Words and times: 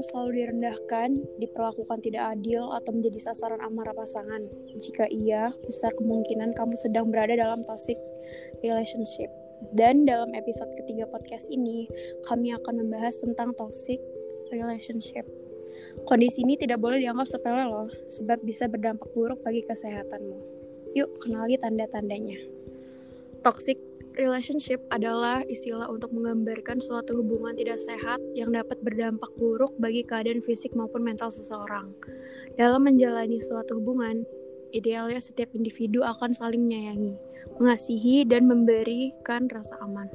selalu 0.00 0.44
direndahkan, 0.44 1.20
diperlakukan 1.40 1.98
tidak 2.00 2.38
adil, 2.38 2.72
atau 2.72 2.90
menjadi 2.96 3.30
sasaran 3.30 3.60
amarah 3.60 3.92
pasangan? 3.92 4.48
Jika 4.80 5.08
iya, 5.12 5.52
besar 5.66 5.92
kemungkinan 5.96 6.56
kamu 6.56 6.74
sedang 6.78 7.12
berada 7.12 7.36
dalam 7.36 7.60
toxic 7.68 8.00
relationship. 8.64 9.28
Dan 9.76 10.08
dalam 10.08 10.32
episode 10.32 10.72
ketiga 10.80 11.04
podcast 11.10 11.50
ini, 11.52 11.84
kami 12.24 12.56
akan 12.56 12.80
membahas 12.80 13.20
tentang 13.20 13.52
toxic 13.58 14.00
relationship. 14.48 15.28
Kondisi 16.08 16.46
ini 16.46 16.56
tidak 16.56 16.80
boleh 16.80 17.02
dianggap 17.02 17.28
sepele 17.28 17.68
loh, 17.68 17.88
sebab 18.08 18.40
bisa 18.46 18.70
berdampak 18.70 19.10
buruk 19.12 19.40
bagi 19.44 19.66
kesehatanmu. 19.66 20.38
Yuk, 20.96 21.10
kenali 21.20 21.60
tanda-tandanya. 21.60 22.40
Toxic 23.44 23.76
relationship 24.20 24.84
adalah 24.92 25.40
istilah 25.48 25.88
untuk 25.88 26.12
menggambarkan 26.12 26.76
suatu 26.78 27.16
hubungan 27.16 27.56
tidak 27.56 27.80
sehat 27.80 28.20
yang 28.36 28.52
dapat 28.52 28.76
berdampak 28.84 29.32
buruk 29.40 29.72
bagi 29.80 30.04
keadaan 30.04 30.44
fisik 30.44 30.76
maupun 30.76 31.00
mental 31.00 31.32
seseorang. 31.32 31.88
Dalam 32.60 32.84
menjalani 32.84 33.40
suatu 33.40 33.80
hubungan, 33.80 34.28
idealnya 34.76 35.18
setiap 35.18 35.48
individu 35.56 36.04
akan 36.04 36.36
saling 36.36 36.68
menyayangi, 36.68 37.16
mengasihi, 37.56 38.28
dan 38.28 38.44
memberikan 38.44 39.48
rasa 39.48 39.80
aman. 39.80 40.12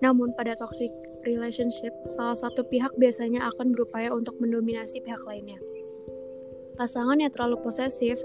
Namun 0.00 0.32
pada 0.34 0.56
toxic 0.56 0.90
relationship, 1.28 1.92
salah 2.08 2.36
satu 2.36 2.64
pihak 2.72 2.90
biasanya 2.96 3.44
akan 3.54 3.76
berupaya 3.76 4.08
untuk 4.08 4.34
mendominasi 4.40 5.04
pihak 5.04 5.20
lainnya. 5.28 5.60
Pasangan 6.74 7.22
yang 7.22 7.30
terlalu 7.30 7.62
posesif 7.62 8.18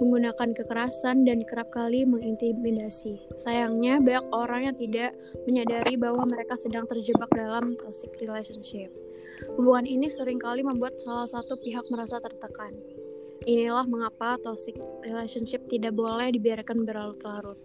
menggunakan 0.00 0.52
kekerasan 0.52 1.24
dan 1.24 1.40
kerap 1.48 1.72
kali 1.72 2.04
mengintimidasi. 2.04 3.16
Sayangnya, 3.40 4.04
banyak 4.04 4.26
orang 4.36 4.60
yang 4.68 4.76
tidak 4.76 5.16
menyadari 5.48 5.96
bahwa 5.96 6.28
mereka 6.28 6.60
sedang 6.60 6.84
terjebak 6.84 7.32
dalam 7.32 7.72
toxic 7.80 8.12
relationship. 8.20 8.92
Hubungan 9.56 9.88
ini 9.88 10.12
sering 10.12 10.36
kali 10.36 10.60
membuat 10.60 10.96
salah 11.00 11.28
satu 11.28 11.56
pihak 11.60 11.88
merasa 11.88 12.20
tertekan. 12.20 12.76
Inilah 13.48 13.84
mengapa 13.88 14.36
toxic 14.40 14.76
relationship 15.04 15.64
tidak 15.68 15.96
boleh 15.96 16.32
dibiarkan 16.32 16.84
berlarut-larut. 16.84 17.56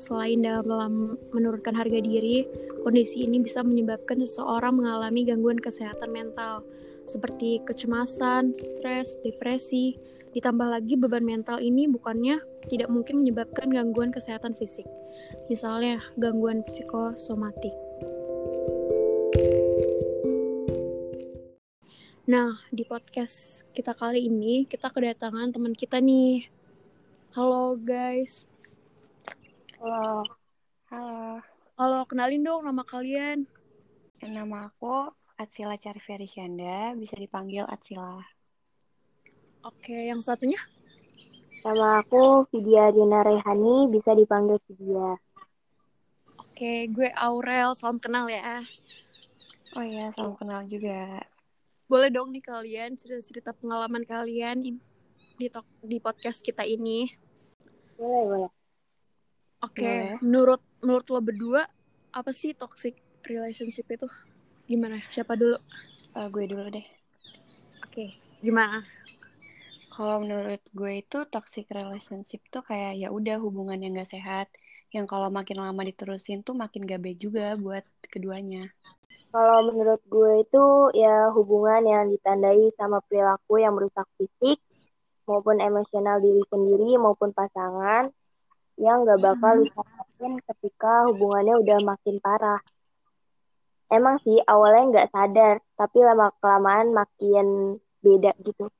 Selain 0.00 0.40
dalam 0.40 1.16
menurunkan 1.32 1.76
harga 1.76 2.00
diri, 2.00 2.48
kondisi 2.80 3.24
ini 3.24 3.40
bisa 3.44 3.60
menyebabkan 3.60 4.20
seseorang 4.24 4.78
mengalami 4.78 5.26
gangguan 5.26 5.60
kesehatan 5.60 6.10
mental, 6.10 6.64
seperti 7.06 7.62
kecemasan, 7.66 8.54
stres, 8.54 9.18
depresi. 9.22 9.98
Ditambah 10.32 10.64
lagi 10.64 10.96
beban 10.96 11.24
mental 11.28 11.60
ini 11.60 11.84
bukannya 11.84 12.40
tidak 12.72 12.88
mungkin 12.88 13.20
menyebabkan 13.20 13.68
gangguan 13.68 14.08
kesehatan 14.08 14.56
fisik, 14.56 14.88
misalnya 15.52 16.00
gangguan 16.16 16.64
psikosomatik. 16.64 17.76
Nah, 22.22 22.56
di 22.72 22.86
podcast 22.88 23.68
kita 23.76 23.92
kali 23.92 24.24
ini 24.24 24.64
kita 24.64 24.88
kedatangan 24.88 25.52
teman 25.52 25.76
kita 25.76 26.00
nih. 26.00 26.48
Halo 27.36 27.76
guys. 27.76 28.48
Halo. 29.76 30.24
Halo. 30.88 31.44
Halo, 31.76 32.00
kenalin 32.08 32.40
dong 32.40 32.64
nama 32.64 32.80
kalian. 32.88 33.44
Nama 34.22 34.70
aku 34.70 35.12
Atsila 35.42 35.74
Carveri 35.74 36.30
Syanda, 36.30 36.94
bisa 36.94 37.18
dipanggil 37.18 37.66
Atsila. 37.66 38.22
Oke, 39.66 40.06
yang 40.06 40.22
satunya? 40.22 40.58
Nama 41.66 42.02
aku 42.02 42.46
Vidya 42.54 42.94
Dina 42.94 43.26
Rehani, 43.26 43.90
bisa 43.90 44.14
dipanggil 44.14 44.62
Vidya. 44.70 45.18
Oke, 46.38 46.86
gue 46.90 47.10
Aurel, 47.18 47.74
salam 47.74 47.98
kenal 47.98 48.30
ya. 48.30 48.62
Oh 49.74 49.82
iya, 49.82 50.14
salam 50.14 50.38
kenal 50.38 50.62
juga. 50.70 51.26
Boleh 51.90 52.10
dong 52.10 52.30
nih 52.30 52.42
kalian 52.46 52.94
cerita-cerita 52.94 53.50
pengalaman 53.50 54.06
kalian 54.06 54.62
di 54.62 54.78
di 55.82 55.98
podcast 55.98 56.38
kita 56.38 56.62
ini. 56.62 57.10
Boleh, 57.98 58.22
boleh. 58.30 58.50
Oke, 59.62 60.18
menurut 60.22 60.62
menurut 60.82 61.06
lo 61.10 61.22
berdua 61.22 61.62
apa 62.10 62.30
sih 62.34 62.54
toxic 62.54 62.98
relationship 63.26 63.86
itu? 63.90 64.06
Gimana? 64.70 65.02
Siapa 65.10 65.34
dulu? 65.34 65.58
Uh, 66.14 66.28
gue 66.30 66.44
dulu 66.46 66.68
deh. 66.70 66.86
Oke, 67.82 68.06
okay. 68.06 68.08
gimana? 68.38 68.86
Kalau 69.92 70.24
menurut 70.24 70.62
gue 70.72 70.92
itu 71.04 71.18
toxic 71.28 71.68
relationship 71.68 72.40
tuh 72.48 72.64
kayak 72.64 72.96
ya 72.96 73.12
udah 73.12 73.36
hubungan 73.42 73.76
yang 73.82 73.98
gak 74.00 74.08
sehat, 74.16 74.48
yang 74.94 75.04
kalau 75.04 75.28
makin 75.28 75.60
lama 75.60 75.84
diterusin 75.84 76.40
tuh 76.40 76.56
makin 76.56 76.88
gak 76.88 77.02
baik 77.04 77.20
juga 77.20 77.52
buat 77.60 77.84
keduanya. 78.08 78.72
Kalau 79.32 79.68
menurut 79.68 80.00
gue 80.08 80.32
itu 80.44 80.64
ya 80.96 81.32
hubungan 81.32 81.84
yang 81.84 82.04
ditandai 82.12 82.72
sama 82.76 83.00
perilaku 83.04 83.60
yang 83.60 83.76
merusak 83.76 84.04
fisik 84.16 84.60
maupun 85.24 85.60
emosional 85.60 86.20
diri 86.20 86.44
sendiri 86.48 86.96
maupun 87.00 87.32
pasangan 87.36 88.12
yang 88.80 89.04
gak 89.04 89.20
bakal 89.20 89.60
mm-hmm. 89.60 89.68
diselamatin 89.68 90.32
ketika 90.48 90.92
hubungannya 91.12 91.54
udah 91.60 91.78
makin 91.84 92.16
parah 92.24 92.60
emang 93.92 94.16
sih 94.24 94.40
awalnya 94.48 94.82
nggak 94.88 95.10
sadar 95.12 95.56
tapi 95.76 96.00
lama 96.00 96.32
kelamaan 96.40 96.96
makin 96.96 97.76
beda 98.00 98.32
gitu 98.40 98.72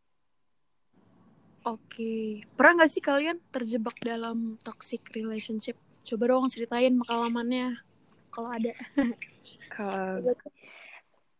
Oke, 1.62 2.42
pernah 2.58 2.82
nggak 2.82 2.90
sih 2.90 2.98
kalian 2.98 3.38
terjebak 3.54 3.94
dalam 4.02 4.58
toxic 4.66 4.98
relationship? 5.14 5.78
Coba 6.02 6.34
dong 6.34 6.50
ceritain 6.50 6.90
pengalamannya, 6.98 7.78
kalau 8.34 8.50
ada. 8.50 8.74
Kalau 9.70 10.34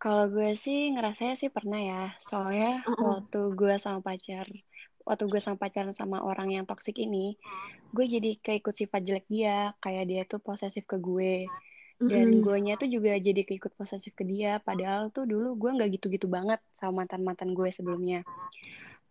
kalau 0.03 0.25
gue 0.31 0.59
sih 0.59 0.95
ngerasanya 0.95 1.35
sih 1.39 1.51
pernah 1.51 1.79
ya, 1.79 2.03
soalnya 2.19 2.83
uh 2.83 2.91
-uh. 2.91 3.07
waktu 3.19 3.41
gue 3.55 3.75
sama 3.79 4.03
pacar, 4.03 4.47
waktu 5.07 5.25
gue 5.31 5.39
sama 5.43 5.59
pacaran 5.59 5.95
sama 5.95 6.23
orang 6.23 6.55
yang 6.55 6.65
toxic 6.67 6.99
ini, 6.99 7.39
gue 7.95 8.07
jadi 8.07 8.39
keikut 8.43 8.75
sifat 8.75 9.03
jelek 9.03 9.27
dia, 9.31 9.75
kayak 9.79 10.05
dia 10.11 10.23
tuh 10.27 10.43
posesif 10.43 10.87
ke 10.87 10.99
gue 10.99 11.47
dan 12.03 12.43
gue 12.43 12.57
nya 12.59 12.75
tuh 12.75 12.91
juga 12.91 13.15
jadi 13.15 13.47
keikut 13.47 13.79
posesif 13.79 14.11
ke 14.19 14.27
dia. 14.27 14.59
Padahal 14.59 15.15
tuh 15.15 15.23
dulu 15.23 15.55
gue 15.55 15.71
nggak 15.79 15.91
gitu-gitu 15.99 16.27
banget 16.27 16.59
sama 16.75 17.05
mantan 17.05 17.23
mantan 17.23 17.55
gue 17.55 17.71
sebelumnya. 17.71 18.27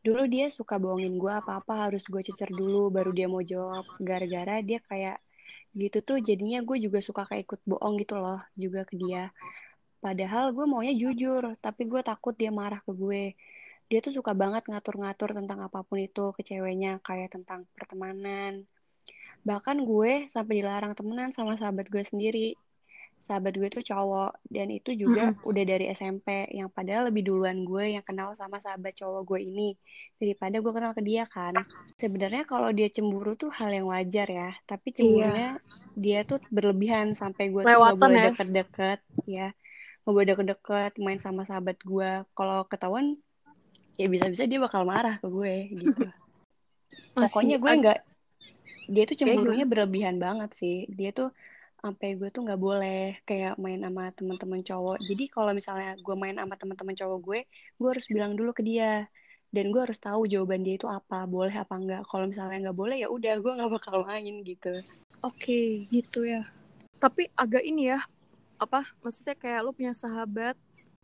Dulu 0.04 0.28
dia 0.28 0.52
suka 0.52 0.76
bohongin 0.76 1.16
gue 1.16 1.32
apa-apa 1.32 1.88
harus 1.88 2.04
gue 2.10 2.20
cecer 2.20 2.52
dulu 2.52 2.92
baru 2.92 3.16
dia 3.16 3.32
mau 3.32 3.40
jawab. 3.40 3.88
Gara-gara 4.02 4.60
dia 4.60 4.84
kayak 4.84 5.24
gitu 5.72 6.04
tuh 6.04 6.18
jadinya 6.20 6.60
gue 6.68 6.78
juga 6.84 7.00
suka 7.00 7.24
kayak 7.24 7.48
ikut 7.48 7.62
bohong 7.64 7.96
gitu 8.02 8.20
loh 8.20 8.44
juga 8.60 8.84
ke 8.84 9.00
dia. 9.00 9.32
Padahal 10.04 10.52
gue 10.52 10.66
maunya 10.68 10.92
jujur 10.92 11.56
tapi 11.64 11.88
gue 11.88 12.02
takut 12.04 12.36
dia 12.36 12.52
marah 12.52 12.84
ke 12.84 12.92
gue. 12.92 13.38
Dia 13.88 14.00
tuh 14.04 14.12
suka 14.12 14.36
banget 14.36 14.68
ngatur-ngatur 14.68 15.36
tentang 15.36 15.64
apa 15.64 15.84
pun 15.84 16.00
itu 16.00 16.36
ke 16.36 16.44
ceweknya 16.44 17.00
kayak 17.06 17.32
tentang 17.32 17.64
pertemanan. 17.72 18.68
Bahkan 19.48 19.78
gue 19.86 20.28
sampai 20.28 20.54
dilarang 20.60 20.94
temenan 20.98 21.32
sama 21.32 21.56
sahabat 21.56 21.88
gue 21.88 22.04
sendiri 22.04 22.58
sahabat 23.22 23.54
gue 23.54 23.70
tuh 23.70 23.86
cowok. 23.86 24.42
Dan 24.50 24.74
itu 24.74 24.98
juga 24.98 25.32
mm 25.32 25.46
udah 25.48 25.64
dari 25.64 25.86
SMP 25.94 26.50
yang 26.52 26.68
padahal 26.68 27.14
lebih 27.14 27.30
duluan 27.30 27.64
gue 27.64 27.96
yang 27.98 28.04
kenal 28.04 28.34
sama 28.36 28.58
sahabat 28.60 28.98
cowok 28.98 29.22
gue 29.24 29.40
ini 29.48 29.70
daripada 30.18 30.58
gue 30.58 30.72
kenal 30.74 30.92
ke 30.98 31.02
dia 31.06 31.24
kan. 31.30 31.56
Sebenarnya 31.96 32.44
kalau 32.50 32.74
dia 32.74 32.90
cemburu 32.90 33.38
tuh 33.38 33.54
hal 33.54 33.70
yang 33.72 33.88
wajar 33.88 34.28
ya 34.28 34.50
tapi 34.66 34.92
iya. 34.92 34.96
cemburunya 34.98 35.50
iya. 35.56 35.62
dia 35.96 36.20
tuh 36.26 36.42
berlebihan 36.50 37.14
sampai 37.14 37.54
gue 37.54 37.62
tuh 37.64 37.70
gak 37.70 37.98
boleh 38.02 38.18
ya? 38.18 38.28
deket-deket 38.34 39.00
ya. 39.30 39.48
Gak 40.02 40.12
boleh 40.12 40.28
deket-deket 40.34 40.92
main 40.98 41.22
sama 41.22 41.46
sahabat 41.46 41.78
gue. 41.86 42.26
Kalau 42.34 42.66
ketahuan 42.66 43.22
ya 44.00 44.08
bisa-bisa 44.10 44.50
dia 44.50 44.58
bakal 44.58 44.84
marah 44.84 45.22
ke 45.22 45.28
gue 45.30 45.56
gitu. 45.78 46.06
Pokoknya 47.16 47.56
gue 47.62 47.72
nggak 47.72 48.00
dia 48.92 49.04
tuh 49.08 49.16
cemburunya 49.16 49.64
berlebihan 49.64 50.18
banget 50.18 50.52
sih. 50.58 50.90
Dia 50.92 51.16
tuh 51.16 51.32
sampai 51.82 52.14
gue 52.14 52.30
tuh 52.30 52.46
nggak 52.46 52.62
boleh 52.62 53.18
kayak 53.26 53.58
main 53.58 53.82
sama 53.82 54.14
teman-teman 54.14 54.62
cowok. 54.62 54.98
Jadi 55.02 55.26
kalau 55.34 55.52
misalnya 55.52 55.98
gue 55.98 56.16
main 56.16 56.38
sama 56.38 56.54
teman-teman 56.54 56.94
cowok 56.94 57.20
gue 57.26 57.40
gue 57.50 57.90
harus 57.90 58.06
bilang 58.08 58.38
dulu 58.38 58.54
ke 58.54 58.62
dia. 58.62 59.10
Dan 59.52 59.68
gue 59.76 59.84
harus 59.84 60.00
tahu 60.00 60.32
jawaban 60.32 60.64
dia 60.64 60.80
itu 60.80 60.88
apa 60.88 61.28
boleh 61.28 61.52
apa 61.52 61.76
enggak 61.76 62.08
kalau 62.08 62.24
misalnya 62.24 62.72
nggak 62.72 62.78
boleh 62.78 63.04
ya 63.04 63.12
udah 63.12 63.36
gue 63.36 63.52
nggak 63.52 63.72
bakal 63.74 64.08
main 64.08 64.46
gitu. 64.48 64.80
Oke 65.26 65.36
okay, 65.36 65.68
gitu 65.92 66.24
ya. 66.24 66.48
Tapi 67.02 67.28
agak 67.36 67.66
ini 67.66 67.92
ya 67.92 68.00
apa 68.62 68.88
maksudnya 69.04 69.36
kayak 69.36 69.66
lo 69.66 69.76
punya 69.76 69.92
sahabat 69.92 70.56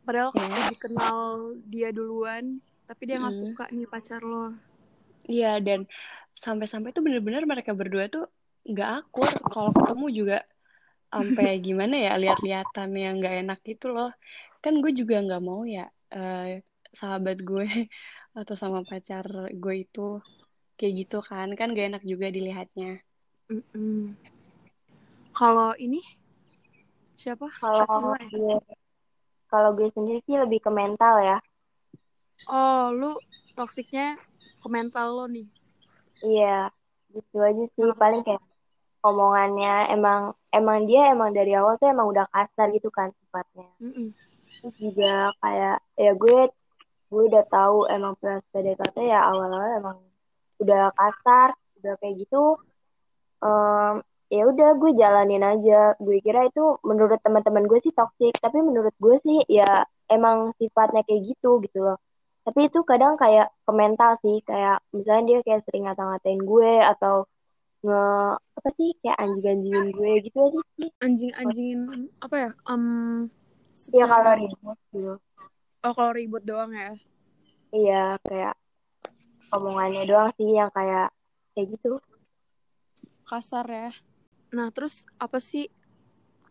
padahal 0.08 0.32
yeah. 0.38 0.70
dikenal 0.72 1.18
dia 1.68 1.90
duluan 1.92 2.62
tapi 2.88 3.10
dia 3.10 3.20
nggak 3.20 3.36
mm. 3.36 3.42
suka 3.52 3.66
nih 3.74 3.90
pacar 3.90 4.24
lo. 4.24 4.56
Iya 5.28 5.60
dan 5.60 5.84
sampai-sampai 6.40 6.96
tuh 6.96 7.04
bener-bener 7.04 7.44
mereka 7.44 7.76
berdua 7.76 8.08
tuh 8.08 8.32
nggak 8.64 8.90
akur. 9.04 9.28
Kalau 9.52 9.76
ketemu 9.76 10.06
juga 10.16 10.38
sampai 11.08 11.64
gimana 11.64 11.96
ya 11.96 12.14
lihat-lihatan 12.20 12.90
yang 12.96 13.14
nggak 13.20 13.36
enak 13.48 13.60
gitu 13.64 13.92
loh. 13.92 14.12
Kan 14.60 14.84
gue 14.84 14.92
juga 14.92 15.24
nggak 15.24 15.44
mau 15.44 15.64
ya 15.64 15.88
uh, 16.14 16.60
sahabat 16.92 17.40
gue 17.42 17.68
atau 18.40 18.56
sama 18.56 18.84
pacar 18.84 19.26
gue 19.52 19.76
itu 19.88 20.20
kayak 20.76 20.94
gitu 21.08 21.20
kan. 21.24 21.52
Kan 21.56 21.74
gak 21.74 21.96
enak 21.96 22.04
juga 22.06 22.30
dilihatnya. 22.30 23.02
Mm 23.48 23.64
-mm. 23.72 24.02
kalau 25.32 25.72
ini? 25.80 26.04
Siapa? 27.16 27.48
Kalau 27.58 27.88
gue 28.30 28.60
kalau 29.48 29.72
gue 29.74 29.88
sendiri 29.96 30.20
sih 30.28 30.36
lebih 30.36 30.60
ke 30.60 30.72
mental 30.72 31.24
ya. 31.24 31.38
Oh, 32.52 32.92
lu 32.94 33.16
toksiknya 33.56 34.20
ke 34.62 34.68
mental 34.68 35.16
lo 35.16 35.26
nih. 35.26 35.48
Iya, 36.22 36.70
gitu 37.16 37.38
aja 37.40 37.64
sih. 37.74 37.90
Paling 37.96 38.22
kayak 38.28 38.44
omongannya 39.08 39.92
emang 39.94 40.36
emang 40.52 40.88
dia 40.90 41.12
emang 41.14 41.32
dari 41.32 41.56
awal 41.56 41.80
tuh 41.80 41.90
emang 41.92 42.08
udah 42.12 42.26
kasar 42.30 42.72
gitu 42.76 42.90
kan 42.92 43.12
sifatnya. 43.16 43.70
Mm-mm. 43.80 44.12
Terus 44.48 44.76
juga 44.80 45.32
kayak 45.44 45.78
ya 45.96 46.12
gue 46.18 46.40
gue 47.08 47.24
udah 47.32 47.44
tahu 47.48 47.88
emang 47.88 48.20
pas 48.20 48.44
PDKT 48.52 48.98
ya 49.08 49.24
awal-awal 49.32 49.72
emang 49.80 49.98
udah 50.60 50.92
kasar, 50.92 51.56
udah 51.80 51.94
kayak 52.04 52.16
gitu. 52.28 52.60
Em, 53.40 54.04
ya 54.28 54.44
udah 54.44 54.70
gue 54.76 54.92
jalanin 54.98 55.44
aja. 55.46 55.96
Gue 56.02 56.20
kira 56.20 56.50
itu 56.50 56.82
menurut 56.84 57.20
teman-teman 57.24 57.64
gue 57.70 57.80
sih 57.80 57.96
toksik, 57.96 58.36
tapi 58.44 58.60
menurut 58.60 58.92
gue 59.00 59.16
sih 59.24 59.40
ya 59.48 59.88
emang 60.12 60.52
sifatnya 60.60 61.04
kayak 61.08 61.36
gitu 61.36 61.64
gitu 61.64 61.80
loh. 61.86 61.98
Tapi 62.48 62.72
itu 62.72 62.80
kadang 62.88 63.20
kayak 63.20 63.52
ke 63.68 63.72
mental 63.76 64.16
sih, 64.24 64.40
kayak 64.44 64.80
misalnya 64.96 65.24
dia 65.28 65.40
kayak 65.44 65.62
sering 65.68 65.84
ngata-ngatain 65.88 66.40
gue 66.44 66.72
atau 66.80 67.28
nge 67.86 68.04
apa 68.58 68.70
sih 68.74 68.90
kayak 69.06 69.18
anjing-anjingin 69.22 69.88
gue 69.94 70.12
gitu 70.26 70.38
aja 70.42 70.60
sih. 70.78 70.90
Anjing-anjingin 71.02 71.82
apa 72.20 72.36
ya? 72.36 72.50
Um, 72.66 73.30
Iya 73.94 74.06
kalau 74.10 74.26
secara 74.26 74.32
ribut 74.42 74.78
gitu. 74.90 75.14
oh 75.86 75.94
kalau 75.94 76.12
ribut 76.18 76.44
doang 76.44 76.72
ya. 76.74 76.92
Iya 77.70 78.04
kayak 78.26 78.56
omongannya 79.54 80.04
doang 80.10 80.34
sih 80.36 80.50
yang 80.58 80.74
kayak 80.74 81.14
kayak 81.54 81.68
gitu. 81.78 82.02
Kasar 83.28 83.68
ya. 83.70 83.92
Nah, 84.56 84.72
terus 84.72 85.04
apa 85.20 85.38
sih 85.38 85.68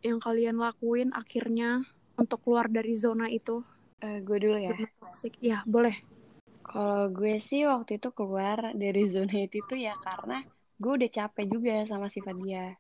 yang 0.05 0.21
kalian 0.21 0.61
lakuin 0.61 1.11
akhirnya 1.17 1.83
untuk 2.15 2.45
keluar 2.45 2.69
dari 2.69 2.95
zona 2.95 3.27
itu? 3.27 3.65
Eh, 4.05 4.21
gue 4.23 4.39
dulu 4.39 4.61
ya. 4.61 4.71
Zona 4.77 4.89
toksik. 5.01 5.33
Ya, 5.41 5.65
boleh. 5.65 5.97
Kalau 6.67 7.09
gue 7.11 7.41
sih 7.41 7.65
waktu 7.65 7.97
itu 7.97 8.13
keluar 8.13 8.77
dari 8.77 9.09
zona 9.09 9.35
itu 9.47 9.65
tuh 9.65 9.79
ya 9.81 9.97
karena 10.03 10.45
gue 10.77 10.93
udah 10.93 11.11
capek 11.11 11.47
juga 11.49 11.75
sama 11.85 12.07
sifat 12.07 12.37
dia. 12.39 12.77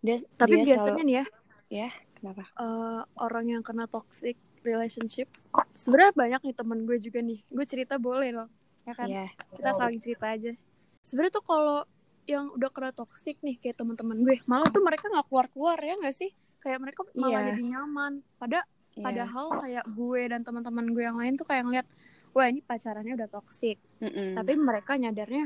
Dia 0.00 0.20
Tapi 0.36 0.60
dia 0.60 0.76
biasanya 0.76 0.92
selalu 0.92 1.08
nih 1.08 1.16
ya, 1.16 1.24
ya 1.72 1.88
kenapa? 2.14 2.42
eh, 2.54 3.00
orang 3.16 3.46
yang 3.48 3.62
kena 3.64 3.88
toxic 3.88 4.36
relationship, 4.60 5.28
sebenarnya 5.72 6.12
banyak 6.14 6.40
nih 6.44 6.56
temen 6.56 6.78
gue 6.84 6.96
juga 6.98 7.20
nih. 7.20 7.40
Gue 7.48 7.64
cerita 7.64 7.96
boleh 7.96 8.32
loh, 8.32 8.48
ya 8.84 8.92
kan? 8.92 9.08
Ya, 9.08 9.26
Kita 9.52 9.70
saling 9.72 10.00
cerita 10.00 10.32
aja. 10.32 10.52
Sebenarnya 11.00 11.32
tuh 11.36 11.44
kalau 11.44 11.84
yang 12.24 12.48
udah 12.52 12.72
kena 12.72 12.90
toxic 12.90 13.36
nih 13.44 13.60
kayak 13.60 13.76
teman-teman 13.76 14.24
gue, 14.24 14.40
malah 14.44 14.72
tuh 14.72 14.80
mereka 14.80 15.12
nggak 15.12 15.28
keluar-keluar 15.28 15.76
ya 15.76 16.00
nggak 16.00 16.16
sih? 16.16 16.32
Kayak 16.60 16.80
mereka 16.80 17.04
malah 17.12 17.44
Iya. 17.44 17.48
jadi 17.52 17.62
nyaman. 17.76 18.12
Pada 18.40 18.64
ya. 18.96 19.04
padahal 19.04 19.46
kayak 19.60 19.84
gue 19.84 20.20
dan 20.32 20.40
teman-teman 20.40 20.86
gue 20.92 21.04
yang 21.04 21.16
lain 21.20 21.36
tuh 21.36 21.44
kayak 21.44 21.64
ngeliat, 21.68 21.86
wah 22.32 22.48
ini 22.48 22.64
pacarannya 22.64 23.20
udah 23.20 23.28
toxic. 23.28 23.76
Mm-mm. 24.00 24.32
Tapi 24.32 24.52
mereka 24.56 24.96
nyadarnya, 24.96 25.44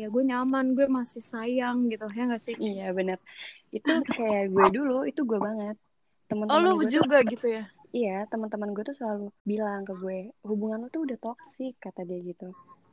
ya 0.00 0.06
gue 0.14 0.22
nyaman, 0.30 0.66
gue 0.76 0.86
masih 0.98 1.22
sayang 1.32 1.76
gitu 1.92 2.04
ya 2.16 2.22
nggak 2.28 2.42
sih? 2.48 2.56
Iya 2.64 2.82
benar. 2.98 3.18
Itu 3.76 3.92
kayak 4.16 4.42
gue 4.54 4.66
dulu, 4.76 4.92
itu 5.10 5.20
gue 5.30 5.40
banget. 5.48 5.76
Oh 6.52 6.58
Teman-teman 6.58 6.64
lu 6.64 6.70
gue 6.78 6.84
tuh, 6.84 6.90
juga 6.94 7.16
gitu 7.30 7.46
ya? 7.56 7.62
iya 7.96 8.10
teman-teman 8.32 8.70
gue 8.76 8.84
tuh 8.88 8.96
selalu 9.00 9.24
bilang 9.50 9.80
ke 9.88 9.92
gue, 10.02 10.18
hubungan 10.48 10.78
lu 10.82 10.88
tuh 10.94 11.02
udah 11.06 11.18
toksik 11.24 11.72
kata 11.84 12.00
dia 12.08 12.18
gitu. 12.30 12.44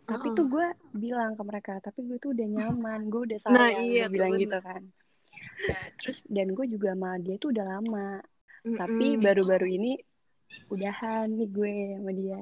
Tapi 0.10 0.28
Heeh. 0.28 0.38
tuh 0.38 0.46
gue 0.54 0.66
bilang 1.04 1.32
ke 1.38 1.44
mereka, 1.50 1.72
tapi 1.86 2.00
gue 2.10 2.18
tuh 2.24 2.32
udah 2.36 2.48
nyaman, 2.56 3.00
gue 3.12 3.22
udah 3.28 3.40
Nah, 3.54 3.70
sayang, 3.70 3.86
iya 3.86 4.02
gue 4.02 4.08
bilang 4.14 4.34
bener. 4.34 4.42
gitu 4.42 4.56
kan. 4.68 4.84
Nah, 5.70 5.86
terus 5.98 6.18
dan 6.36 6.48
gue 6.58 6.66
juga 6.74 6.90
sama 6.94 7.10
dia 7.26 7.36
tuh 7.42 7.50
udah 7.54 7.66
lama, 7.74 8.08
tapi 8.80 9.08
Mm-mm. 9.08 9.26
baru-baru 9.26 9.68
ini 9.78 9.92
udahan 10.74 11.28
nih 11.38 11.50
gue 11.58 11.74
sama 11.98 12.12
dia. 12.22 12.40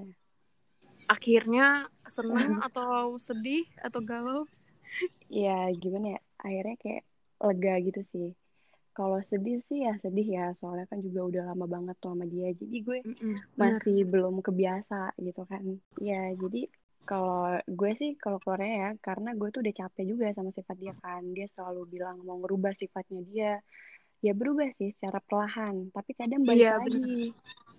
Akhirnya 1.10 1.88
seneng 2.08 2.60
atau 2.64 3.16
sedih 3.20 3.68
atau 3.84 4.00
galau? 4.04 4.42
Ya 5.32 5.52
gimana 5.82 6.08
ya, 6.16 6.20
akhirnya 6.46 6.76
kayak 6.84 7.04
lega 7.44 7.74
gitu 7.88 8.02
sih. 8.14 8.28
Kalau 8.98 9.20
sedih 9.32 9.58
sih 9.70 9.80
ya 9.88 9.94
sedih 10.04 10.28
ya, 10.38 10.44
soalnya 10.60 10.86
kan 10.92 11.00
juga 11.06 11.22
udah 11.30 11.44
lama 11.54 11.66
banget 11.76 11.96
tuh 12.02 12.12
sama 12.14 12.26
dia. 12.30 12.48
Jadi 12.62 12.78
gue 12.88 13.00
Mm-mm, 13.06 13.36
bener. 13.58 13.84
masih 13.84 13.96
belum 14.12 14.36
kebiasa 14.48 14.96
gitu 15.28 15.42
kan. 15.52 15.64
Ya 16.10 16.32
jadi 16.42 16.60
kalau 17.10 17.60
gue 17.80 17.92
sih 18.00 18.10
kalau 18.24 18.38
keluarnya 18.44 18.72
ya, 18.84 18.90
karena 19.08 19.30
gue 19.40 19.50
tuh 19.54 19.62
udah 19.66 19.76
capek 19.82 20.06
juga 20.12 20.26
sama 20.38 20.52
sifat 20.58 20.78
dia 20.84 20.94
kan. 21.04 21.22
Dia 21.36 21.48
selalu 21.56 21.82
bilang 21.94 22.18
mau 22.28 22.38
ngerubah 22.42 22.74
sifatnya 22.82 23.22
dia. 23.32 23.52
Ya 24.26 24.32
berubah 24.40 24.70
sih 24.78 24.90
secara 24.96 25.20
perlahan, 25.28 25.76
tapi 25.96 26.12
kadang 26.20 26.44
balik 26.50 26.66
Iya, 26.66 26.74
lagi. 26.80 27.34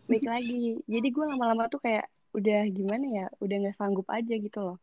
Balik 0.08 0.24
lagi. 0.32 0.54
Jadi 0.94 1.08
gue 1.14 1.24
lama-lama 1.32 1.64
tuh 1.72 1.80
kayak 1.86 2.06
udah 2.34 2.60
gimana 2.68 3.06
ya, 3.06 3.26
udah 3.38 3.56
nggak 3.62 3.78
sanggup 3.78 4.06
aja 4.10 4.34
gitu 4.34 4.58
loh. 4.60 4.78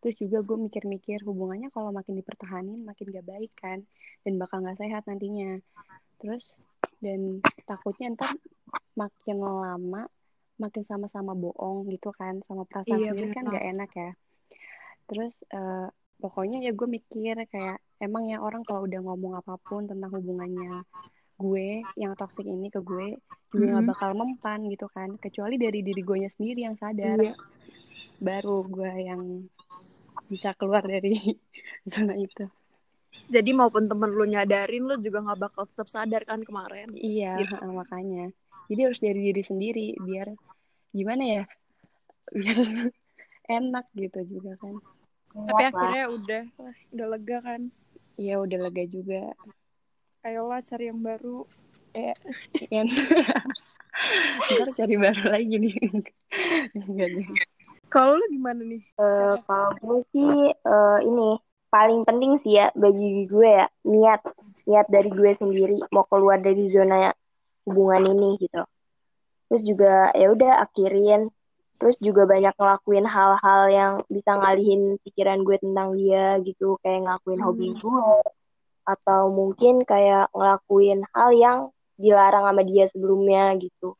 Terus 0.00 0.16
juga 0.20 0.38
gue 0.44 0.56
mikir-mikir 0.60 1.24
hubungannya 1.24 1.68
kalau 1.72 1.90
makin 1.92 2.16
dipertahanin 2.20 2.84
makin 2.84 3.10
gak 3.10 3.26
baik 3.26 3.52
kan 3.56 3.82
dan 4.22 4.32
bakal 4.36 4.60
gak 4.62 4.78
sehat 4.78 5.02
nantinya. 5.08 5.60
Terus 6.20 6.56
dan 7.00 7.40
takutnya 7.68 8.12
ntar 8.16 8.36
makin 8.96 9.36
lama 9.40 10.08
makin 10.56 10.82
sama-sama 10.88 11.36
bohong 11.36 11.84
gitu 11.92 12.12
kan 12.16 12.40
sama 12.48 12.64
perasaan 12.64 12.96
Iya, 12.96 13.12
sendiri 13.12 13.34
kan 13.36 13.44
gak 13.48 13.60
banget. 13.60 13.72
enak 13.76 13.90
ya. 13.92 14.10
Terus 15.08 15.34
eh, 15.52 15.88
pokoknya 16.16 16.58
ya 16.64 16.72
gue 16.72 16.88
mikir 16.88 17.36
kayak 17.48 17.76
emang 18.00 18.28
ya 18.28 18.40
orang 18.40 18.64
kalau 18.64 18.84
udah 18.88 19.00
ngomong 19.04 19.36
apa 19.36 19.56
pun 19.60 19.84
tentang 19.84 20.12
hubungannya 20.12 20.84
gue 21.36 21.84
yang 22.00 22.12
toxic 22.16 22.44
ini 22.48 22.72
ke 22.72 22.80
gue 22.80 23.20
juga 23.52 23.64
nggak 23.72 23.84
Mm-mm. 23.84 23.92
bakal 23.92 24.10
mempan 24.16 24.60
gitu 24.72 24.86
kan 24.92 25.14
kecuali 25.20 25.56
dari 25.56 25.80
diri 25.84 26.02
gue 26.02 26.28
sendiri 26.28 26.60
yang 26.66 26.76
sadar 26.76 27.20
Iya. 27.20 27.34
baru 28.20 28.64
gue 28.64 28.92
yang 29.06 29.22
bisa 30.26 30.56
keluar 30.58 30.82
dari 30.82 31.14
zona 31.92 32.16
itu. 32.18 32.44
Jadi 33.26 33.50
maupun 33.56 33.88
temen 33.90 34.10
lu 34.12 34.26
nyadarin, 34.28 34.84
lu 34.86 34.94
juga 35.00 35.22
nggak 35.24 35.40
bakal 35.40 35.62
tetap 35.66 35.88
sadar 35.88 36.22
kan 36.26 36.42
kemarin. 36.42 36.86
Iya, 36.94 37.42
Gitu. 37.42 37.54
makanya. 37.74 38.30
Jadi 38.66 38.80
harus 38.82 39.00
dari 39.00 39.20
diri 39.30 39.42
sendiri 39.46 39.86
biar 40.02 40.28
gimana 40.90 41.22
ya? 41.24 41.42
Biar 42.36 42.58
enak 43.46 43.86
gitu 43.94 44.20
juga 44.26 44.58
kan. 44.58 44.74
Tapi 45.46 45.62
akhirnya 45.70 46.04
udah, 46.10 46.42
udah 46.90 47.06
lega 47.14 47.38
kan. 47.38 47.60
Iya 48.18 48.34
udah 48.42 48.58
lega 48.66 48.84
juga. 48.90 49.22
Ayolah 50.26 50.58
cari 50.58 50.90
yang 50.90 51.06
baru. 51.06 51.46
Eh, 51.94 52.10
kan. 52.66 52.90
Ntar 54.58 54.68
cari 54.74 54.98
baru 54.98 55.22
lagi 55.30 55.54
nih. 55.54 55.74
Enggak. 56.74 57.30
Kalau 57.86 58.18
lu 58.18 58.26
gimana 58.34 58.58
nih? 58.66 58.82
Eh, 58.98 59.34
kalau 59.46 59.70
gue 59.78 60.02
sih 60.10 60.50
eh, 60.50 60.98
ini 61.06 61.38
paling 61.70 62.02
penting 62.02 62.42
sih 62.42 62.58
ya 62.58 62.74
bagi 62.74 63.30
gue 63.30 63.46
ya 63.46 63.70
niat 63.86 64.26
niat 64.66 64.90
dari 64.90 65.14
gue 65.14 65.30
sendiri 65.38 65.78
mau 65.94 66.02
keluar 66.10 66.42
dari 66.42 66.66
zona 66.74 67.14
hubungan 67.62 68.18
ini 68.18 68.42
gitu. 68.42 68.66
Terus 69.46 69.62
juga 69.62 70.10
ya 70.10 70.34
udah 70.34 70.66
akhirin. 70.66 71.30
Terus 71.78 72.02
juga 72.02 72.26
banyak 72.26 72.56
ngelakuin 72.58 73.06
hal-hal 73.06 73.62
yang 73.70 73.92
bisa 74.10 74.34
ngalihin 74.34 74.98
pikiran 75.06 75.46
gue 75.46 75.60
tentang 75.60 75.94
dia 75.94 76.40
gitu, 76.42 76.80
kayak 76.82 77.04
ngelakuin 77.04 77.40
hobi 77.44 77.68
Hmm. 77.70 77.78
gue 77.78 78.10
atau 78.86 79.34
mungkin 79.34 79.82
kayak 79.82 80.30
ngelakuin 80.30 81.02
hal 81.10 81.30
yang 81.34 81.58
dilarang 81.98 82.46
sama 82.46 82.62
dia 82.62 82.84
sebelumnya 82.86 83.52
gitu. 83.58 83.98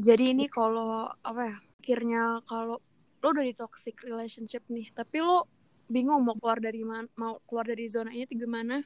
Jadi 0.00 0.32
ini 0.32 0.46
kalau 0.46 1.10
apa 1.20 1.42
ya? 1.50 1.56
Akhirnya 1.80 2.22
kalau 2.46 2.78
lu 3.20 3.26
udah 3.32 3.44
di 3.44 3.52
toxic 3.56 4.00
relationship 4.06 4.64
nih, 4.70 4.88
tapi 4.94 5.20
lu 5.20 5.44
bingung 5.90 6.22
mau 6.22 6.38
keluar 6.38 6.62
dari 6.62 6.86
mana, 6.86 7.08
mau 7.18 7.42
keluar 7.44 7.66
dari 7.66 7.90
zona 7.90 8.14
ini 8.14 8.24
tuh 8.24 8.38
gimana? 8.38 8.80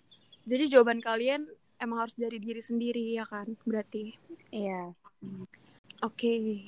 Jadi 0.48 0.72
jawaban 0.72 1.04
kalian 1.04 1.46
emang 1.78 2.08
harus 2.08 2.16
dari 2.16 2.40
diri 2.40 2.62
sendiri 2.64 3.14
ya 3.14 3.28
kan? 3.28 3.52
Berarti. 3.68 4.16
Iya. 4.50 4.94
Oke. 6.02 6.64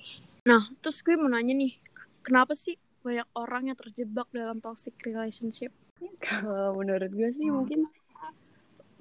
Nah, 0.46 0.70
terus 0.78 1.02
gue 1.02 1.18
mau 1.18 1.26
nanya 1.26 1.56
nih, 1.56 1.74
kenapa 2.22 2.54
sih 2.54 2.78
banyak 3.02 3.26
orang 3.34 3.70
yang 3.70 3.78
terjebak 3.78 4.26
dalam 4.30 4.58
toxic 4.62 4.94
relationship? 5.02 5.74
Kalau 6.22 6.76
menurut 6.76 7.10
gue 7.10 7.30
sih 7.34 7.48
mungkin 7.48 7.88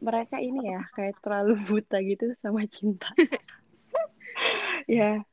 mereka 0.06 0.38
ini 0.38 0.70
ya 0.70 0.82
kayak 0.94 1.18
terlalu 1.26 1.58
buta 1.68 1.98
gitu 2.06 2.38
sama 2.46 2.62
cinta. 2.70 3.10
ya 4.86 5.26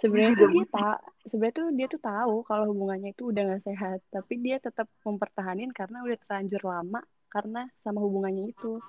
sebenarnya 0.00 0.32
tuh 0.40 0.48
dia 0.48 0.66
tak 0.72 0.98
sebenarnya 1.28 1.56
tuh 1.60 1.66
dia 1.76 1.86
tuh 1.92 2.00
tahu 2.00 2.34
kalau 2.48 2.64
hubungannya 2.72 3.12
itu 3.12 3.28
udah 3.28 3.42
gak 3.54 3.62
sehat 3.68 4.00
tapi 4.08 4.40
dia 4.40 4.56
tetap 4.56 4.88
mempertahankan 5.04 5.68
karena 5.76 6.00
udah 6.00 6.16
terlanjur 6.24 6.62
lama 6.64 7.00
karena 7.28 7.68
sama 7.84 8.00
hubungannya 8.00 8.50
itu 8.50 8.80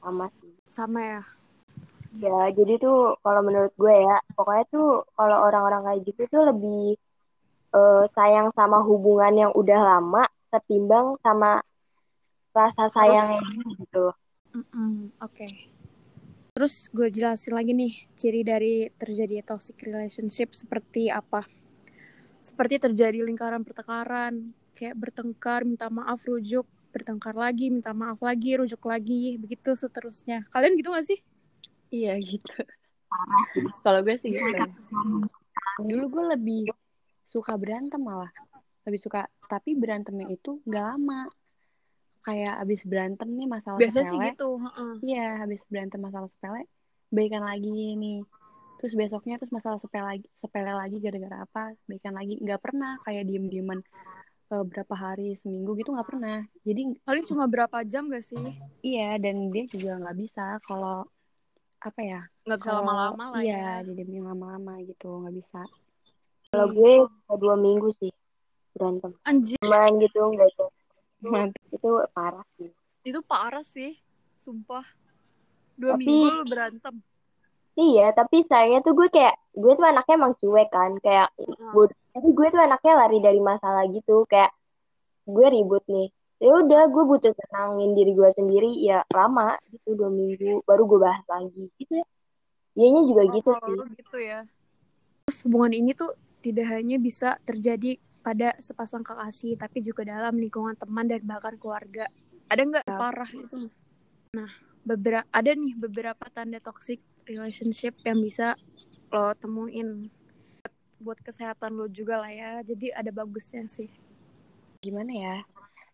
Sama 0.00 0.32
sih. 0.40 0.52
Sama 0.64 1.00
ya. 1.04 1.22
Ya, 2.16 2.50
jadi 2.56 2.80
tuh 2.80 3.20
kalau 3.22 3.44
menurut 3.44 3.70
gue 3.76 3.94
ya, 3.94 4.16
pokoknya 4.34 4.64
tuh 4.72 5.04
kalau 5.14 5.44
orang-orang 5.44 5.82
kayak 5.86 6.00
gitu 6.08 6.22
tuh 6.26 6.42
lebih 6.48 6.96
eh, 7.76 8.04
sayang 8.16 8.48
sama 8.56 8.80
hubungan 8.82 9.30
yang 9.36 9.52
udah 9.52 9.78
lama 9.78 10.24
ketimbang 10.50 11.14
sama 11.22 11.62
rasa 12.50 12.90
sayangnya 12.90 13.38
dulu 13.44 13.70
gitu. 13.78 14.06
Mm-mm, 14.50 15.14
Oke. 15.22 15.46
Terus 16.50 16.90
gue 16.90 17.08
jelasin 17.08 17.54
lagi 17.54 17.70
nih 17.70 17.92
ciri 18.18 18.42
dari 18.42 18.90
terjadi 18.98 19.46
toxic 19.46 19.78
relationship 19.86 20.52
seperti 20.52 21.08
apa. 21.10 21.46
seperti 22.40 22.80
terjadi 22.80 23.20
lingkaran 23.20 23.60
pertengkaran 23.60 24.56
kayak 24.72 24.96
bertengkar 24.96 25.60
minta 25.68 25.92
maaf 25.92 26.24
rujuk 26.24 26.64
bertengkar 26.88 27.36
lagi 27.36 27.68
minta 27.68 27.92
maaf 27.92 28.16
lagi 28.24 28.56
rujuk 28.56 28.80
lagi 28.88 29.36
begitu 29.36 29.76
seterusnya. 29.76 30.48
Kalian 30.48 30.74
gitu 30.80 30.88
gak 30.88 31.04
sih? 31.04 31.20
Iya 31.92 32.16
gitu. 32.16 32.64
Kalau 33.84 34.00
gue 34.00 34.16
sih 34.18 34.32
gitu. 34.32 34.56
Dulu 35.84 36.04
gue 36.08 36.24
lebih 36.32 36.62
suka 37.28 37.54
berantem 37.60 38.00
malah. 38.00 38.32
Lebih 38.88 39.00
suka 39.04 39.28
tapi 39.46 39.76
berantemnya 39.76 40.32
itu 40.32 40.64
nggak 40.64 40.84
lama 40.96 41.28
kayak 42.20 42.54
abis 42.62 42.84
berantem 42.84 43.28
nih 43.32 43.48
masalah 43.48 43.78
biasa 43.80 44.04
sepele. 44.04 44.10
sih 44.12 44.18
gitu 44.32 44.48
heeh. 44.60 44.92
iya 45.00 45.26
habis 45.40 45.60
berantem 45.72 46.00
masalah 46.00 46.28
sepele 46.28 46.68
baikan 47.10 47.42
lagi 47.42 47.98
nih. 47.98 48.22
Terus 48.80 48.96
besoknya 48.96 49.36
terus 49.36 49.52
masalah 49.52 49.76
sepele 49.76 50.06
lagi 50.06 50.26
sepele 50.40 50.72
lagi 50.72 50.96
gara-gara 51.04 51.44
apa? 51.44 51.76
Baikan 51.84 52.16
lagi. 52.16 52.40
Nggak 52.40 52.60
pernah 52.64 52.96
kayak 53.04 53.28
diem 53.28 53.50
dieman 53.50 53.84
berapa 54.50 54.94
hari 54.98 55.38
seminggu 55.38 55.78
gitu 55.78 55.94
nggak 55.94 56.08
pernah. 56.10 56.42
Jadi 56.66 56.98
paling 57.06 57.22
cuma 57.22 57.46
berapa 57.46 57.86
jam 57.86 58.10
gak 58.10 58.24
sih? 58.26 58.40
Iya 58.82 59.20
dan 59.22 59.52
dia 59.54 59.62
juga 59.70 60.00
nggak 60.02 60.16
bisa 60.18 60.58
kalau 60.66 61.06
apa 61.80 62.00
ya 62.02 62.20
nggak 62.44 62.58
bisa 62.60 62.72
lama-lama 62.76 63.24
lah 63.30 63.40
iya 63.40 63.80
ya. 63.80 63.94
jadi 63.94 64.20
lama-lama 64.20 64.74
gitu 64.82 65.06
nggak 65.22 65.34
bisa. 65.38 65.60
Kalau 66.50 66.66
gue 66.74 66.92
bisa 67.06 67.32
dua 67.38 67.54
minggu 67.54 67.88
sih 67.94 68.10
berantem. 68.74 69.14
anjir. 69.22 69.60
Main 69.62 70.02
gitu 70.02 70.18
enggak 70.18 70.50
itu. 70.50 70.66
Mantap. 71.22 71.62
Itu 71.68 71.88
parah 72.10 72.46
sih. 72.56 72.70
itu 73.00 73.20
parah 73.24 73.64
sih 73.64 73.96
sumpah 74.36 74.84
dua 75.74 75.96
Tapi- 75.96 76.04
minggu 76.04 76.36
lu 76.36 76.44
berantem 76.44 76.96
Iya, 77.72 78.12
tapi 78.12 78.44
sayangnya 78.44 78.84
tuh 78.84 78.92
gue 78.92 79.08
kayak 79.08 79.40
gue 79.56 79.72
tuh 79.72 79.86
anaknya 79.88 80.14
emang 80.20 80.34
cuek 80.36 80.68
kan, 80.68 81.00
kayak 81.00 81.32
bodoh. 81.72 81.96
Tapi 82.12 82.28
gue 82.28 82.46
tuh 82.50 82.60
anaknya 82.60 82.92
lari 82.98 83.18
dari 83.22 83.40
masalah 83.40 83.88
gitu, 83.88 84.28
kayak 84.28 84.52
gue 85.24 85.46
ribut 85.48 85.80
nih. 85.88 86.12
Ya 86.36 86.60
udah, 86.60 86.90
gue 86.92 87.04
butuh 87.08 87.32
tenangin 87.32 87.96
diri 87.96 88.12
gue 88.12 88.28
sendiri, 88.36 88.68
ya 88.84 89.00
lama 89.08 89.56
gitu 89.72 89.96
dua 89.96 90.10
minggu, 90.12 90.60
baru 90.68 90.82
gue 90.84 90.98
bahas 90.98 91.24
lagi 91.24 91.72
gitu 91.78 91.92
ya. 91.94 92.06
Dianya 92.74 93.00
juga 93.06 93.22
Oh, 93.22 93.32
gitu 93.32 93.50
sih. 93.64 93.76
gitu 93.96 94.18
ya 94.20 94.40
terus 95.24 95.46
hubungan 95.46 95.70
ini 95.70 95.94
tuh 95.94 96.10
tidak 96.42 96.66
hanya 96.74 96.98
bisa 96.98 97.38
terjadi 97.46 97.94
pada 98.20 98.52
sepasang 98.60 99.00
kekasih 99.00 99.56
tapi 99.56 99.80
juga 99.80 100.04
dalam 100.04 100.36
lingkungan 100.36 100.76
teman 100.76 101.08
dan 101.08 101.24
bahkan 101.24 101.56
keluarga. 101.56 102.06
Ada 102.46 102.62
nggak 102.66 102.84
Ya. 102.86 102.96
parah 102.96 103.30
itu? 103.30 103.70
Nah 104.36 104.50
beberapa 104.80 105.26
ada 105.28 105.50
nih 105.52 105.76
beberapa 105.76 106.24
tanda 106.32 106.56
toxic 106.58 107.00
relationship 107.28 107.96
yang 108.04 108.20
bisa 108.20 108.56
lo 109.10 109.32
temuin 109.36 110.08
buat 111.00 111.16
kesehatan 111.20 111.74
lo 111.74 111.88
juga 111.88 112.20
lah 112.20 112.32
ya. 112.32 112.60
Jadi 112.60 112.92
ada 112.92 113.08
bagusnya 113.08 113.64
sih. 113.64 113.88
Gimana 114.80 115.12
ya? 115.12 115.36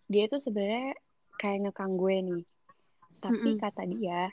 Dia 0.06 0.26
tuh 0.26 0.38
sebenarnya 0.38 0.94
kayak 1.36 1.70
ngekang 1.70 1.94
gue 1.94 2.16
nih. 2.22 2.42
Tapi 3.22 3.50
Mm-mm. 3.54 3.62
kata 3.62 3.82
dia 3.86 4.28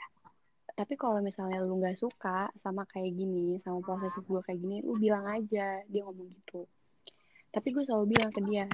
tapi 0.74 0.98
kalau 0.98 1.22
misalnya 1.22 1.62
lu 1.62 1.78
nggak 1.78 2.02
suka 2.02 2.50
sama 2.58 2.82
kayak 2.90 3.14
gini 3.14 3.62
sama 3.62 3.78
posesif 3.86 4.26
gue 4.26 4.42
kayak 4.42 4.58
gini 4.58 4.82
lu 4.82 4.98
bilang 4.98 5.22
aja 5.30 5.86
dia 5.86 6.02
ngomong 6.02 6.34
gitu 6.34 6.66
tapi 7.54 7.68
gue 7.70 7.84
selalu 7.86 8.06
bilang 8.18 8.32
ke 8.34 8.42
dia 8.44 8.66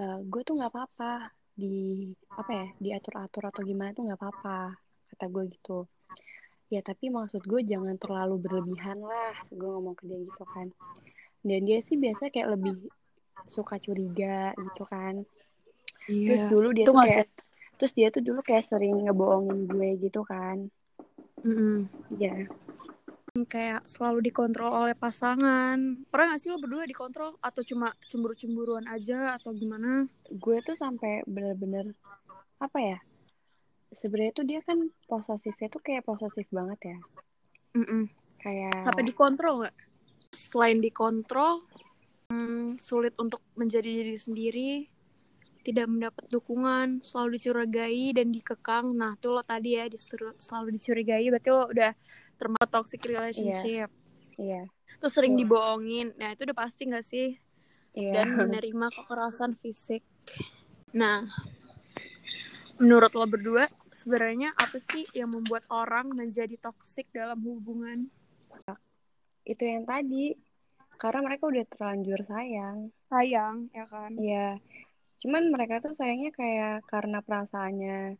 "E, 0.00 0.04
gue 0.24 0.42
tuh 0.46 0.54
nggak 0.56 0.72
apa-apa 0.72 1.12
di 1.58 2.08
apa 2.38 2.50
ya 2.54 2.66
diatur-atur 2.78 3.50
atau 3.50 3.62
gimana 3.66 3.90
tuh 3.92 4.06
nggak 4.06 4.18
apa-apa 4.18 4.78
kata 5.12 5.24
gue 5.28 5.44
gitu. 5.54 5.78
Ya 6.68 6.80
tapi 6.84 7.08
maksud 7.08 7.42
gue 7.44 7.60
jangan 7.64 7.96
terlalu 7.96 8.34
berlebihan 8.44 8.98
lah 9.00 9.34
gue 9.50 9.68
ngomong 9.68 9.96
ke 9.98 10.04
dia 10.08 10.18
gitu 10.22 10.44
kan. 10.48 10.68
Dan 11.42 11.60
dia 11.68 11.78
sih 11.80 11.96
biasa 11.96 12.28
kayak 12.32 12.48
lebih 12.58 12.74
suka 13.48 13.80
curiga 13.80 14.52
gitu 14.56 14.82
kan. 14.86 15.24
Terus 16.08 16.42
dulu 16.52 16.68
dia 16.76 16.84
Iya. 16.84 16.86
itu 16.86 16.92
tuh 16.92 16.96
kayak 17.04 17.26
terus 17.78 17.92
dia 17.94 18.08
tuh 18.10 18.22
dulu 18.24 18.40
kayak 18.42 18.64
sering 18.66 18.96
ngebohongin 19.06 19.58
gue 19.70 19.88
gitu 20.02 20.20
kan. 20.24 20.56
Mm-mm. 21.46 21.86
iya 22.10 22.34
kayak 23.44 23.86
selalu 23.86 24.32
dikontrol 24.32 24.72
oleh 24.72 24.96
pasangan. 24.96 25.76
Pernah 26.08 26.34
gak 26.34 26.40
sih 26.40 26.50
lo 26.50 26.58
berdua 26.58 26.88
dikontrol 26.88 27.36
atau 27.38 27.62
cuma 27.62 27.92
cemburu-cemburuan 28.02 28.88
aja 28.90 29.36
atau 29.36 29.54
gimana? 29.54 30.08
Gue 30.32 30.64
tuh 30.64 30.74
sampai 30.74 31.22
bener-bener 31.28 31.94
apa 32.58 32.78
ya 32.82 32.98
sebenarnya 33.94 34.32
tuh 34.34 34.46
dia 34.46 34.60
kan 34.60 34.78
posesifnya 35.08 35.68
tuh 35.70 35.80
kayak 35.80 36.04
posesif 36.04 36.48
banget 36.52 36.96
ya. 36.96 36.98
Mm-mm. 37.76 38.08
kayak 38.40 38.80
sampai 38.80 39.04
dikontrol 39.04 39.64
nggak? 39.64 39.76
Selain 40.32 40.80
dikontrol 40.80 41.64
hmm, 42.32 42.80
sulit 42.80 43.14
untuk 43.20 43.44
menjadi 43.54 43.88
diri 43.88 44.16
sendiri 44.16 44.70
tidak 45.68 45.84
mendapat 45.84 46.24
dukungan 46.32 47.04
selalu 47.04 47.36
dicurigai 47.36 48.16
dan 48.16 48.32
dikekang. 48.32 48.96
Nah 48.96 49.20
tuh 49.20 49.36
lo 49.36 49.44
tadi 49.44 49.76
ya 49.76 49.84
disuruh 49.84 50.32
selalu 50.40 50.80
dicurigai 50.80 51.28
berarti 51.28 51.50
lo 51.52 51.68
udah 51.68 51.92
termasuk 52.40 52.68
toxic 52.72 53.04
relationship. 53.04 53.92
Iya. 54.40 54.64
Terus 54.96 55.12
sering 55.12 55.36
Iya. 55.36 55.44
dibohongin. 55.44 56.16
Nah 56.16 56.32
itu 56.32 56.48
udah 56.48 56.56
pasti 56.56 56.88
nggak 56.88 57.04
sih? 57.04 57.36
Iya. 57.92 58.12
Dan 58.16 58.40
menerima 58.40 58.86
kekerasan 58.96 59.60
fisik. 59.60 60.00
Nah 60.96 61.28
menurut 62.80 63.12
lo 63.12 63.28
berdua 63.28 63.68
sebenarnya 63.92 64.56
apa 64.56 64.80
sih 64.80 65.04
yang 65.12 65.36
membuat 65.36 65.68
orang 65.68 66.16
menjadi 66.16 66.56
toxic 66.64 67.12
dalam 67.12 67.44
hubungan? 67.44 68.08
Itu 69.44 69.68
yang 69.68 69.84
tadi. 69.84 70.32
Karena 70.96 71.28
mereka 71.28 71.44
udah 71.46 71.62
terlanjur 71.68 72.24
sayang. 72.24 72.88
Sayang 73.12 73.68
ya 73.76 73.84
kan? 73.84 74.16
Iya 74.16 74.56
cuman 75.18 75.50
mereka 75.50 75.82
tuh 75.82 75.94
sayangnya 75.98 76.30
kayak 76.30 76.86
karena 76.86 77.18
perasaannya 77.22 78.14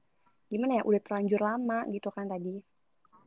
gimana 0.49 0.81
ya 0.81 0.83
udah 0.83 1.01
terlanjur 1.05 1.41
lama 1.41 1.85
gitu 1.93 2.09
kan 2.11 2.27
tadi. 2.27 2.59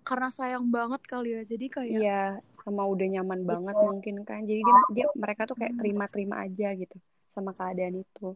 Karena 0.02 0.34
sayang 0.34 0.68
banget 0.74 1.02
kali 1.06 1.38
ya 1.38 1.42
jadi 1.46 1.66
kayak 1.70 2.02
iya 2.02 2.22
sama 2.66 2.86
udah 2.90 3.08
nyaman 3.08 3.42
banget 3.46 3.76
mungkin 3.78 4.16
kan. 4.26 4.44
Jadi 4.44 4.62
dia, 4.66 4.78
dia 4.92 5.08
mereka 5.14 5.46
tuh 5.46 5.58
kayak 5.58 5.78
terima-terima 5.78 6.46
aja 6.46 6.74
gitu 6.74 6.98
sama 7.32 7.54
keadaan 7.54 8.02
itu. 8.02 8.34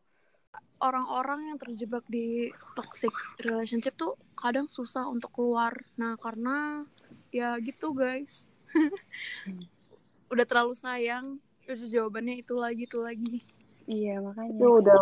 Orang-orang 0.80 1.52
yang 1.52 1.58
terjebak 1.60 2.06
di 2.08 2.54
toxic 2.78 3.12
relationship 3.42 3.98
tuh 3.98 4.16
kadang 4.38 4.70
susah 4.70 5.10
untuk 5.10 5.34
keluar. 5.34 5.74
Nah 5.98 6.16
karena 6.22 6.86
ya 7.34 7.58
gitu 7.60 7.92
guys. 7.92 8.46
Udah 10.32 10.46
terlalu 10.46 10.74
sayang 10.78 11.42
udah 11.66 11.90
jawabannya 11.90 12.46
itu 12.46 12.54
lagi 12.54 12.86
itu 12.86 13.00
lagi 13.02 13.42
iya 13.86 14.22
makanya. 14.22 14.54
Itu 14.58 14.68
udah 14.82 15.00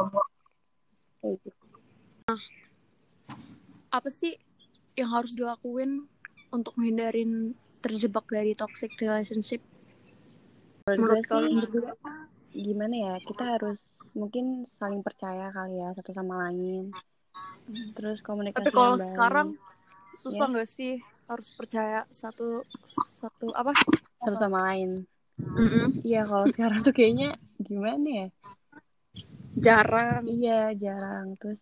kayak 1.24 1.36
gitu. 1.44 1.63
apa 3.94 4.10
sih 4.10 4.36
yang 4.98 5.13
harus 5.13 5.38
dilakuin 5.38 6.10
untuk 6.50 6.74
menghindarin 6.78 7.54
terjebak 7.84 8.25
dari 8.30 8.58
toxic 8.58 8.94
relationship? 8.98 9.62
Menurut 10.90 11.24
gue 11.24 11.48
sih 11.48 11.56
gimana 12.54 12.94
ya 12.94 13.13
kita 13.25 13.58
harus 13.58 13.98
mungkin 14.13 14.70
saling 14.70 15.02
percaya 15.02 15.50
kali 15.50 15.82
ya 15.82 15.90
satu 15.98 16.13
sama 16.13 16.48
lain. 16.50 16.94
Terus 17.98 18.22
komunikasi 18.22 18.70
tapi 18.70 18.72
kalau 18.75 18.96
baik. 18.98 19.08
sekarang 19.10 19.48
susah 20.20 20.46
Ya. 20.48 20.52
nggak 20.54 20.70
sih 20.70 20.94
harus 21.25 21.48
percaya 21.56 22.00
satu 22.13 22.62
satu 22.86 23.50
apa? 23.58 23.74
Satu 24.22 24.36
sama 24.38 24.60
lain. 24.74 25.08
Iya 26.06 26.28
kalau 26.30 26.46
sekarang 26.54 26.86
tuh 26.86 26.94
kayaknya 26.94 27.36
gimana 27.58 28.08
ya 28.10 28.28
jarang 29.57 30.24
iya 30.29 30.74
jarang 30.74 31.38
terus 31.38 31.62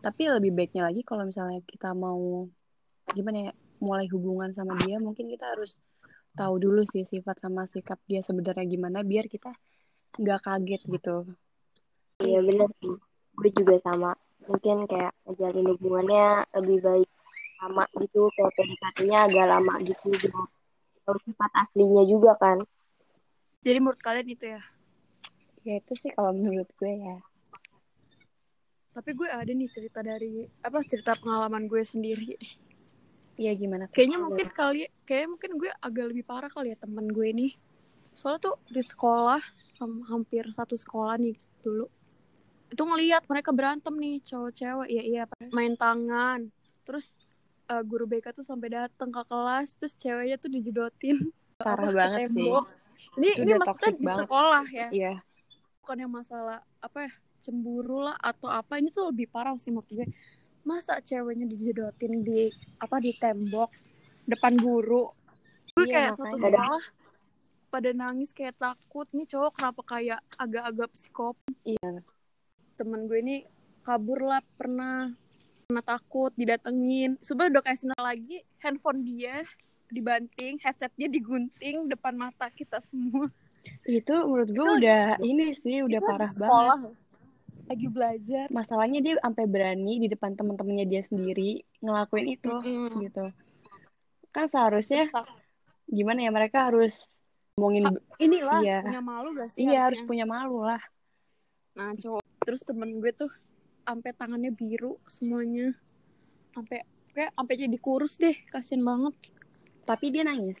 tapi 0.00 0.30
lebih 0.30 0.54
baiknya 0.54 0.88
lagi 0.88 1.04
kalau 1.04 1.28
misalnya 1.28 1.60
kita 1.66 1.92
mau 1.92 2.48
gimana 3.12 3.50
ya 3.50 3.52
mulai 3.78 4.06
hubungan 4.10 4.52
sama 4.54 4.78
dia 4.84 4.98
mungkin 4.98 5.28
kita 5.28 5.54
harus 5.54 5.78
tahu 6.38 6.60
dulu 6.60 6.86
sih 6.86 7.04
sifat 7.08 7.40
sama 7.42 7.66
sikap 7.66 7.98
dia 8.06 8.22
sebenarnya 8.22 8.64
gimana 8.64 9.02
biar 9.02 9.26
kita 9.26 9.52
nggak 10.18 10.40
kaget 10.44 10.82
gitu 10.86 11.16
Iya 12.18 12.42
bener 12.42 12.66
sih. 12.82 12.94
Gue 13.38 13.50
juga 13.54 13.78
sama. 13.78 14.10
Mungkin 14.50 14.90
kayak 14.90 15.14
ngejalin 15.22 15.66
hubungannya 15.76 16.26
lebih 16.58 16.78
baik 16.82 17.10
lama 17.58 17.84
gitu, 17.98 18.30
kayak 18.34 18.52
PDKT-nya 18.54 19.18
agak 19.30 19.46
lama 19.46 19.74
gitu. 19.86 20.10
Tahu 21.06 21.18
sifat 21.26 21.50
aslinya 21.62 22.02
juga 22.06 22.34
kan. 22.38 22.58
jadi 23.58 23.82
menurut 23.82 24.00
kalian 24.00 24.28
itu 24.32 24.54
ya 24.54 24.62
ya 25.68 25.76
itu 25.76 25.92
sih 25.92 26.10
kalau 26.16 26.32
menurut 26.32 26.68
gue 26.80 26.92
ya. 26.96 27.16
Tapi 28.96 29.10
gue 29.12 29.28
ada 29.28 29.52
nih 29.52 29.68
cerita 29.68 30.00
dari 30.00 30.48
apa 30.64 30.80
cerita 30.80 31.12
pengalaman 31.20 31.68
gue 31.68 31.82
sendiri. 31.84 32.40
Iya 33.38 33.54
gimana 33.54 33.86
tuh? 33.86 33.94
kayaknya 33.94 34.18
mungkin 34.18 34.48
kali 34.50 34.90
kayaknya 35.06 35.28
mungkin 35.30 35.50
gue 35.62 35.70
agak 35.78 36.04
lebih 36.10 36.24
parah 36.26 36.50
kali 36.50 36.74
ya 36.74 36.76
teman 36.82 37.06
gue 37.06 37.30
nih 37.30 37.52
soalnya 38.10 38.50
tuh 38.50 38.58
di 38.66 38.82
sekolah 38.82 39.38
sama 39.54 40.02
hampir 40.10 40.42
satu 40.50 40.74
sekolah 40.74 41.14
nih 41.22 41.38
dulu 41.62 41.86
itu 42.66 42.82
ngelihat 42.82 43.22
mereka 43.30 43.54
berantem 43.54 43.94
nih 43.94 44.18
cowok-cewek 44.26 44.88
ya 44.90 45.02
iya 45.06 45.22
main 45.54 45.78
tangan. 45.78 46.50
Terus 46.82 47.22
eh, 47.70 47.82
guru 47.86 48.10
BK 48.10 48.34
tuh 48.34 48.44
sampai 48.44 48.68
datang 48.74 49.08
ke 49.08 49.22
kelas 49.22 49.78
terus 49.78 49.94
ceweknya 49.96 50.36
tuh 50.36 50.50
dijedotin. 50.52 51.30
Parah 51.62 51.88
apa, 51.88 51.94
banget 51.94 52.34
sih. 52.34 52.50
ini 53.22 53.28
ini 53.46 53.52
maksudnya 53.54 53.92
di 53.94 54.04
banget. 54.04 54.20
sekolah 54.26 54.64
ya? 54.68 54.88
Iya 54.90 55.14
bukan 55.88 56.04
yang 56.04 56.12
masalah 56.12 56.60
apa 56.84 57.08
ya 57.08 57.12
cemburu 57.40 58.04
lah 58.04 58.12
atau 58.20 58.52
apa 58.52 58.76
ini 58.76 58.92
tuh 58.92 59.08
lebih 59.08 59.24
parah 59.32 59.56
sih 59.56 59.72
menurut 59.72 59.88
gue. 59.88 60.04
Masa 60.60 61.00
ceweknya 61.00 61.48
dijodotin 61.48 62.20
di 62.20 62.52
apa 62.76 63.00
di 63.00 63.16
tembok 63.16 63.72
depan 64.28 64.60
guru? 64.60 65.08
Gue 65.72 65.88
Iya, 65.88 66.12
kayak 66.12 66.20
satu 66.20 66.36
sekolah 66.36 66.84
pada 67.72 67.90
nangis 67.96 68.36
kayak 68.36 68.60
takut 68.60 69.08
nih 69.16 69.24
cowok 69.32 69.56
kenapa 69.56 69.80
kayak 69.88 70.20
agak-agak 70.36 70.92
psikop 70.92 71.40
Iya. 71.64 72.04
temen 72.76 73.08
gue 73.08 73.24
ini 73.24 73.36
kabur 73.80 74.20
lah 74.28 74.44
pernah 74.60 75.08
pernah 75.64 75.84
takut 75.88 76.36
didatengin. 76.36 77.16
Sumpah 77.24 77.48
udah 77.48 77.64
kayak 77.64 77.80
sinar 77.80 78.02
lagi 78.04 78.44
handphone 78.60 79.08
dia 79.08 79.40
dibanting 79.88 80.60
headsetnya 80.60 81.08
digunting 81.08 81.88
depan 81.88 82.12
mata 82.12 82.52
kita 82.52 82.76
semua 82.84 83.32
Itu 83.84 84.14
menurut 84.24 84.50
gue 84.50 84.60
Itu- 84.60 84.76
udah 84.78 85.02
ini 85.20 85.46
sih 85.54 85.80
udah 85.80 85.98
parah 85.98 86.18
banget. 86.20 86.36
sekolah 86.36 86.78
lagi 87.68 87.86
belajar 87.86 88.46
Masalahnya 88.48 88.98
dia 88.98 89.14
sampai 89.18 89.44
berani 89.44 89.98
di 89.98 90.08
depan 90.08 90.32
temen-temennya 90.32 90.86
dia 90.86 91.02
sendiri 91.02 91.60
ngelakuin 91.78 92.26
itu 92.30 92.48
Mm-mm. 92.50 93.00
gitu. 93.02 93.28
Kan 94.28 94.44
seharusnya 94.44 95.04
gimana 95.84 96.20
ya 96.20 96.30
mereka 96.30 96.68
harus 96.68 97.08
ngomongin 97.54 97.90
inilah 98.16 98.60
Iya. 98.60 98.78
punya 98.84 99.02
malu 99.02 99.28
gak 99.32 99.48
sih 99.50 99.64
iya 99.64 99.82
harus 99.82 99.98
harusnya? 99.98 100.06
punya 100.06 100.24
malu 100.24 100.62
lah. 100.62 100.78
nah 101.74 101.90
cowok 101.92 102.22
terus 102.40 102.62
temen 102.62 102.98
gue 102.98 103.10
tuh 103.10 103.30
sampai 103.82 104.10
tangannya 104.12 104.50
biru 104.50 104.94
semuanya 105.06 105.74
sampai 106.50 106.82
kayak 107.10 107.30
sampai 107.32 107.54
jadi 107.56 107.78
kurus 107.78 108.14
deh 108.16 108.34
kasian 108.46 108.82
banget 108.82 109.14
Tapi 109.82 110.06
dia 110.08 110.22
nangis. 110.22 110.58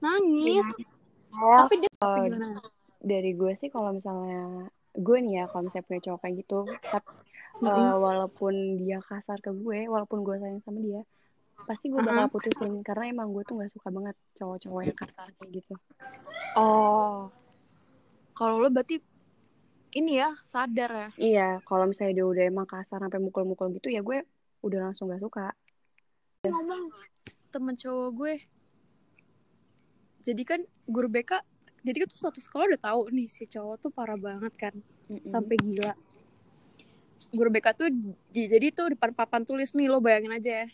nangis 0.00 0.64
Ya, 0.78 0.86
tapi 1.30 1.74
dia 1.80 1.90
Oh, 2.00 2.16
gimana? 2.16 2.58
dari 3.00 3.36
gue 3.36 3.52
sih 3.60 3.68
kalau 3.68 3.92
misalnya 3.92 4.66
gue 4.96 5.18
nih 5.20 5.34
ya 5.40 5.44
kalau 5.52 5.68
misalnya 5.68 5.86
punya 5.86 6.00
cowok 6.08 6.18
kayak 6.24 6.34
gitu 6.42 6.58
tapi 6.80 7.10
Mm-mm. 7.60 8.00
walaupun 8.00 8.54
dia 8.80 8.98
kasar 9.04 9.36
ke 9.38 9.52
gue 9.52 9.84
walaupun 9.84 10.24
gue 10.24 10.36
sayang 10.40 10.64
sama 10.64 10.80
dia 10.80 11.04
pasti 11.68 11.92
gue 11.92 12.00
bakal 12.00 12.32
putusin 12.32 12.80
karena 12.80 13.12
emang 13.12 13.36
gue 13.36 13.44
tuh 13.44 13.60
nggak 13.60 13.68
suka 13.68 13.92
banget 13.92 14.16
cowok-cowok 14.40 14.80
yang 14.80 14.96
kasar 14.96 15.28
kayak 15.36 15.50
gitu. 15.60 15.74
Oh. 16.56 17.28
Kalau 18.32 18.56
lo 18.64 18.72
berarti 18.72 18.96
ini 19.92 20.16
ya 20.16 20.32
sadar 20.48 20.88
ya? 20.88 21.08
Iya 21.20 21.48
kalau 21.68 21.84
misalnya 21.84 22.16
dia 22.16 22.26
udah 22.26 22.44
emang 22.48 22.64
kasar 22.64 22.96
sampai 23.04 23.20
mukul-mukul 23.20 23.76
gitu 23.76 23.92
ya 23.92 24.00
gue 24.00 24.24
udah 24.64 24.88
langsung 24.88 25.12
gak 25.12 25.20
suka. 25.20 25.52
Ngomong 26.48 26.88
temen 27.52 27.76
cowok 27.76 28.08
gue 28.16 28.34
jadi 30.20 30.42
kan 30.44 30.60
guru 30.84 31.08
BK 31.08 31.40
jadi 31.80 32.04
kan 32.04 32.08
tuh 32.12 32.20
satu 32.20 32.40
sekolah 32.40 32.76
udah 32.76 32.80
tahu 32.80 33.08
nih 33.08 33.24
si 33.24 33.48
cowok 33.48 33.76
tuh 33.80 33.90
parah 33.92 34.20
banget 34.20 34.52
kan 34.60 34.74
Mm-mm. 35.08 35.24
sampai 35.24 35.56
gila. 35.56 35.96
Guru 37.32 37.48
BK 37.48 37.66
tuh 37.72 37.88
di- 38.28 38.50
jadi 38.50 38.68
tuh 38.74 38.92
depan 38.92 39.16
papan 39.16 39.48
tulis 39.48 39.72
nih 39.72 39.88
lo 39.88 40.02
bayangin 40.02 40.34
aja 40.34 40.64
ya. 40.64 40.68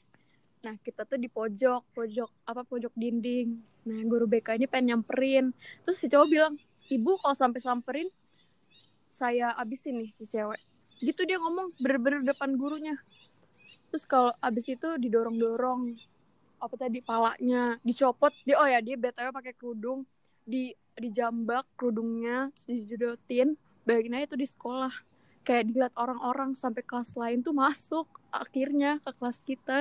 Nah 0.67 0.75
kita 0.83 1.07
tuh 1.07 1.15
di 1.21 1.31
pojok 1.31 1.95
pojok 1.95 2.31
apa 2.43 2.67
pojok 2.67 2.91
dinding. 2.99 3.55
Nah 3.87 4.03
guru 4.03 4.27
BK 4.27 4.59
ini 4.59 4.67
pengen 4.67 4.99
nyamperin. 4.99 5.55
Terus 5.87 5.97
si 6.01 6.11
cowok 6.11 6.27
bilang 6.27 6.55
ibu 6.91 7.15
kalau 7.23 7.37
sampai 7.39 7.63
samperin 7.63 8.09
saya 9.07 9.55
abisin 9.55 10.03
nih 10.03 10.11
si 10.11 10.27
cewek. 10.27 10.59
Gitu 10.99 11.23
dia 11.23 11.39
ngomong 11.39 11.71
bener-bener 11.79 12.27
depan 12.27 12.57
gurunya. 12.59 12.99
Terus 13.95 14.03
kalau 14.11 14.35
abis 14.43 14.75
itu 14.75 14.89
didorong 14.99 15.39
dorong 15.39 15.95
apa 16.57 16.75
tadi 16.77 16.99
palanya 17.05 17.77
dicopot. 17.85 18.33
Dia 18.45 18.57
oh 18.59 18.69
ya 18.69 18.81
dia 18.81 18.97
btw 18.97 19.31
pakai 19.33 19.53
kerudung 19.53 20.09
di 20.47 20.73
dijambak 20.97 21.69
kerudungnya 21.77 22.51
dijodotin. 22.65 23.55
Bayangin 23.87 24.17
aja 24.17 24.27
tuh 24.35 24.41
di 24.41 24.49
sekolah. 24.49 24.93
Kayak 25.47 25.65
dilihat 25.71 25.95
orang-orang 25.95 26.59
sampai 26.59 26.83
kelas 26.83 27.15
lain 27.15 27.45
tuh 27.45 27.55
masuk 27.55 28.09
akhirnya 28.35 28.99
ke 29.05 29.11
kelas 29.15 29.39
kita. 29.47 29.79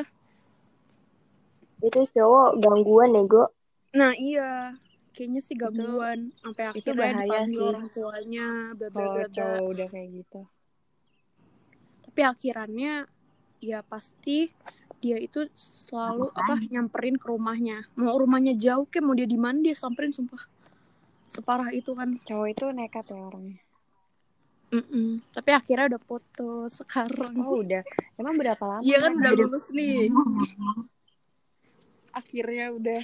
Itu 1.81 2.05
cowok 2.13 2.61
gangguan 2.61 3.15
nego. 3.15 3.49
nah 3.95 4.11
iya. 4.13 4.75
Kayaknya 5.15 5.41
sih 5.41 5.55
gangguan. 5.55 6.35
Sampai 6.43 6.75
itu 6.75 6.91
akhirnya 6.91 6.99
bahaya 6.99 7.23
dipanggil 7.23 7.55
sih. 7.55 7.69
orang 7.71 7.87
tuanya 7.95 8.47
bla 8.75 8.87
bla 8.91 9.03
bla. 9.07 9.25
cowok 9.31 9.63
udah 9.71 9.87
kayak 9.87 10.09
gitu. 10.11 10.41
Tapi 12.03 12.21
akhirannya 12.21 12.93
ya 13.63 13.79
pasti 13.81 14.51
dia 15.05 15.21
itu 15.21 15.45
selalu 15.53 16.33
apa 16.33 16.57
nyamperin 16.65 17.21
ke 17.21 17.29
rumahnya. 17.29 17.85
Mau 17.93 18.17
rumahnya 18.17 18.57
jauh 18.57 18.89
ke 18.89 18.97
mau 19.05 19.13
dia 19.13 19.29
di 19.29 19.37
mana 19.37 19.61
dia 19.61 19.77
samperin 19.77 20.09
sumpah. 20.09 20.41
Separah 21.29 21.69
itu 21.69 21.93
kan. 21.93 22.17
Cowok 22.25 22.47
itu 22.49 22.65
nekat 22.73 23.13
ya 23.13 23.21
orangnya. 23.21 23.61
Mm-mm. 24.65 25.21
tapi 25.29 25.53
akhirnya 25.53 25.93
udah 25.93 26.01
putus 26.01 26.81
sekarang. 26.81 27.37
Oh 27.37 27.61
udah. 27.61 27.85
Emang 28.17 28.33
berapa 28.33 28.59
lama 28.65 28.81
iya 28.81 28.97
kan 28.97 29.13
udah 29.13 29.31
lulus 29.37 29.69
nih. 29.69 30.09
Akhirnya 32.19 32.73
udah. 32.73 32.99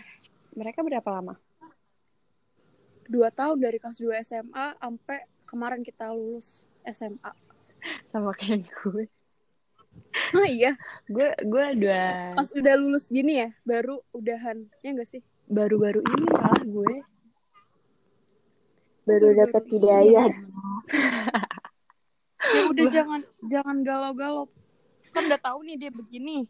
Mereka 0.58 0.82
berapa 0.82 1.06
lama? 1.14 1.38
Dua 3.08 3.30
tahun 3.30 3.62
dari 3.62 3.78
kelas 3.78 4.02
2 4.02 4.26
SMA 4.26 4.66
sampai 4.82 5.20
kemarin 5.46 5.86
kita 5.86 6.12
lulus 6.12 6.66
SMA 6.82 7.32
sama 8.08 8.32
kayak 8.32 8.68
gue 8.72 9.06
oh 10.36 10.48
iya. 10.48 10.76
Gue 11.08 11.32
gue 11.40 11.66
udah 11.82 12.36
pas 12.36 12.50
udah 12.52 12.74
lulus 12.80 13.08
gini 13.08 13.44
ya 13.44 13.50
baru 13.64 14.00
udahan 14.16 14.68
ya 14.84 14.96
enggak 14.96 15.10
sih? 15.10 15.22
Baru-baru 15.52 16.00
ini 16.04 16.24
malah 16.32 16.64
gue. 16.64 16.96
Baru 19.04 19.28
dapat 19.36 19.64
hidayah. 19.68 20.30
ya 22.56 22.62
udah 22.72 22.86
jangan 22.88 23.22
jangan 23.44 23.78
galau-galau. 23.84 24.48
Kan 25.12 25.28
udah 25.28 25.42
tahu 25.42 25.68
nih 25.68 25.76
dia 25.76 25.92
begini. 25.92 26.48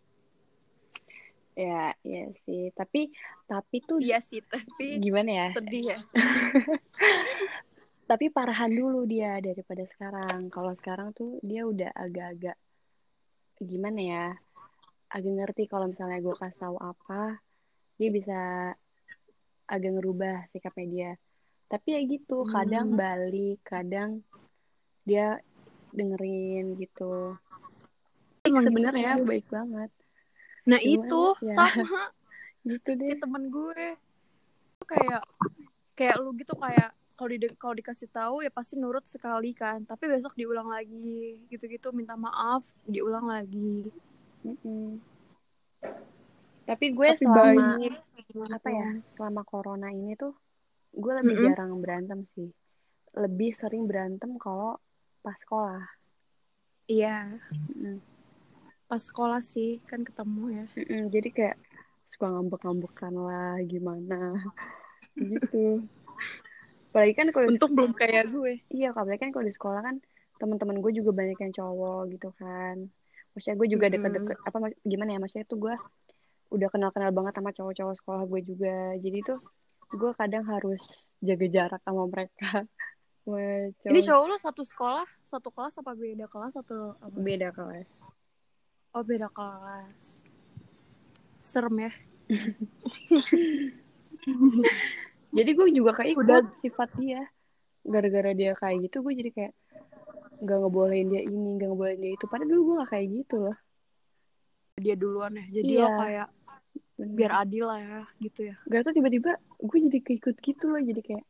Ya 1.58 1.98
iya 2.06 2.30
sih. 2.46 2.70
Tapi 2.78 3.12
tapi 3.50 3.78
tuh 3.84 4.00
iya 4.00 4.22
sih 4.22 4.40
tapi 4.46 5.02
gimana 5.02 5.46
ya? 5.46 5.48
sedih 5.52 5.98
ya. 5.98 6.00
Tapi 8.12 8.28
parahan 8.28 8.68
dulu 8.68 9.08
dia 9.08 9.40
daripada 9.40 9.88
sekarang. 9.88 10.52
Kalau 10.52 10.76
sekarang 10.76 11.16
tuh 11.16 11.40
dia 11.48 11.64
udah 11.64 11.96
agak-agak 11.96 12.60
gimana 13.62 14.00
ya 14.02 14.26
agak 15.12 15.34
ngerti 15.38 15.64
kalau 15.70 15.86
misalnya 15.92 16.18
gue 16.24 16.34
kasih 16.34 16.58
tahu 16.58 16.78
apa 16.82 17.38
dia 18.02 18.10
bisa 18.10 18.40
agak 19.70 19.92
ngerubah 20.00 20.50
sikapnya 20.50 20.88
dia 20.90 21.12
tapi 21.70 21.96
ya 21.96 22.02
gitu 22.04 22.44
kadang 22.50 22.92
Hmm. 22.92 23.00
balik 23.00 23.60
kadang 23.64 24.12
dia 25.08 25.40
dengerin 25.92 26.76
gitu 26.80 27.38
gitu 28.42 28.58
sebenarnya 28.66 29.20
sih. 29.22 29.28
baik 29.28 29.48
banget 29.52 29.92
nah 30.66 30.80
Cuman, 30.80 30.94
itu 30.98 31.22
ya. 31.46 31.56
sama 31.56 31.86
gitu 32.72 32.90
deh 32.98 33.08
kayak 33.10 33.22
temen 33.22 33.44
gue 33.50 33.86
kayak 34.86 35.22
kayak 35.98 36.16
lu 36.22 36.34
gitu 36.38 36.54
kayak 36.58 36.92
kalau 37.22 37.38
di 37.38 37.38
kalau 37.54 37.78
dikasih 37.78 38.10
tahu 38.10 38.42
ya 38.42 38.50
pasti 38.50 38.82
nurut 38.82 39.06
sekali 39.06 39.54
kan 39.54 39.86
tapi 39.86 40.10
besok 40.10 40.34
diulang 40.34 40.66
lagi 40.66 41.38
gitu-gitu 41.54 41.94
minta 41.94 42.18
maaf 42.18 42.66
diulang 42.90 43.30
lagi 43.30 43.86
Mm-mm. 44.42 44.98
tapi 46.66 46.98
gue 46.98 47.14
tapi 47.14 47.22
selama 47.22 47.78
baik 47.78 47.94
apa 48.58 48.70
ya 48.74 48.90
selama 49.14 49.46
corona 49.46 49.94
ini 49.94 50.18
tuh 50.18 50.34
gue 50.98 51.14
lebih 51.22 51.38
Mm-mm. 51.38 51.46
jarang 51.54 51.78
berantem 51.78 52.26
sih 52.26 52.50
lebih 53.14 53.54
sering 53.54 53.86
berantem 53.86 54.34
kalau 54.42 54.82
pas 55.22 55.38
sekolah 55.38 55.86
iya 56.90 57.38
Mm-mm. 57.70 58.02
pas 58.90 58.98
sekolah 58.98 59.46
sih 59.46 59.78
kan 59.86 60.02
ketemu 60.02 60.58
ya 60.58 60.66
Mm-mm. 60.74 61.14
jadi 61.14 61.30
kayak 61.30 61.58
suka 62.10 62.34
ngambek-ngambekan 62.34 63.14
lah 63.14 63.62
gimana 63.62 64.42
gitu 65.14 65.86
apalagi 66.92 67.16
kan 67.16 67.32
kalau 67.32 67.48
di 67.48 67.56
untung 67.56 67.72
belum 67.72 67.96
kayak 67.96 68.36
gue. 68.36 68.60
iya 68.68 68.92
apalagi 68.92 69.24
kan 69.24 69.32
kalau 69.32 69.48
di 69.48 69.56
sekolah 69.56 69.80
kan 69.80 70.04
teman-teman 70.44 70.84
gue 70.84 70.92
juga 70.92 71.16
banyak 71.16 71.40
yang 71.40 71.56
cowok 71.56 72.12
gitu 72.12 72.36
kan. 72.36 72.92
Maksudnya 73.32 73.56
gue 73.56 73.68
juga 73.72 73.88
deket-deket 73.88 74.38
apa 74.44 74.58
mak- 74.60 74.82
gimana 74.84 75.16
ya 75.16 75.24
maksudnya 75.24 75.48
tuh 75.48 75.56
gue 75.56 75.72
udah 76.52 76.68
kenal-kenal 76.68 77.16
banget 77.16 77.40
sama 77.40 77.56
cowok-cowok 77.56 77.96
sekolah 77.96 78.24
gue 78.28 78.42
juga. 78.44 78.76
Jadi 79.00 79.24
tuh 79.24 79.40
gue 79.96 80.12
kadang 80.20 80.44
harus 80.52 81.08
jaga 81.24 81.48
jarak 81.48 81.80
sama 81.88 82.12
mereka. 82.12 82.68
Wah, 83.30 83.72
ini 83.88 84.04
cowok. 84.04 84.28
lu 84.28 84.36
satu 84.36 84.68
sekolah 84.68 85.08
satu 85.24 85.48
kelas 85.48 85.80
apa 85.80 85.96
beda 85.96 86.28
kelas 86.28 86.60
atau 86.60 87.00
apa? 87.00 87.16
Beda 87.16 87.56
kelas. 87.56 87.88
Oh 88.92 89.08
beda 89.08 89.32
kelas. 89.32 90.28
Serem 91.40 91.88
ya 91.88 91.92
jadi 95.32 95.52
gue 95.56 95.68
juga 95.72 95.92
kayak 95.96 96.16
Udah. 96.20 96.44
sifat 96.60 96.90
dia 97.00 97.24
gara-gara 97.82 98.32
dia 98.36 98.52
kayak 98.54 98.92
gitu 98.92 99.02
gue 99.02 99.14
jadi 99.18 99.32
kayak 99.32 99.54
nggak 100.42 100.58
ngebolehin 100.58 101.08
dia 101.10 101.22
ini 101.26 101.50
nggak 101.58 101.70
ngebolehin 101.72 102.02
dia 102.02 102.12
itu 102.14 102.26
padahal 102.26 102.50
dulu 102.50 102.62
gue 102.66 102.76
gak 102.82 102.90
kayak 102.94 103.08
gitu 103.14 103.36
loh 103.50 103.58
dia 104.82 104.96
duluan 104.98 105.34
ya 105.38 105.46
jadi 105.62 105.72
Iya. 105.72 105.82
lo 105.86 105.90
kayak 106.02 106.28
Bener. 107.02 107.16
biar 107.18 107.32
adil 107.46 107.66
lah 107.66 107.80
ya 107.82 108.00
gitu 108.22 108.40
ya 108.50 108.56
gak 108.70 108.82
tau 108.86 108.94
tiba-tiba 108.94 109.32
gue 109.42 109.78
jadi 109.90 110.00
keikut 110.02 110.36
gitu 110.42 110.66
loh 110.70 110.82
jadi 110.82 111.02
kayak 111.02 111.26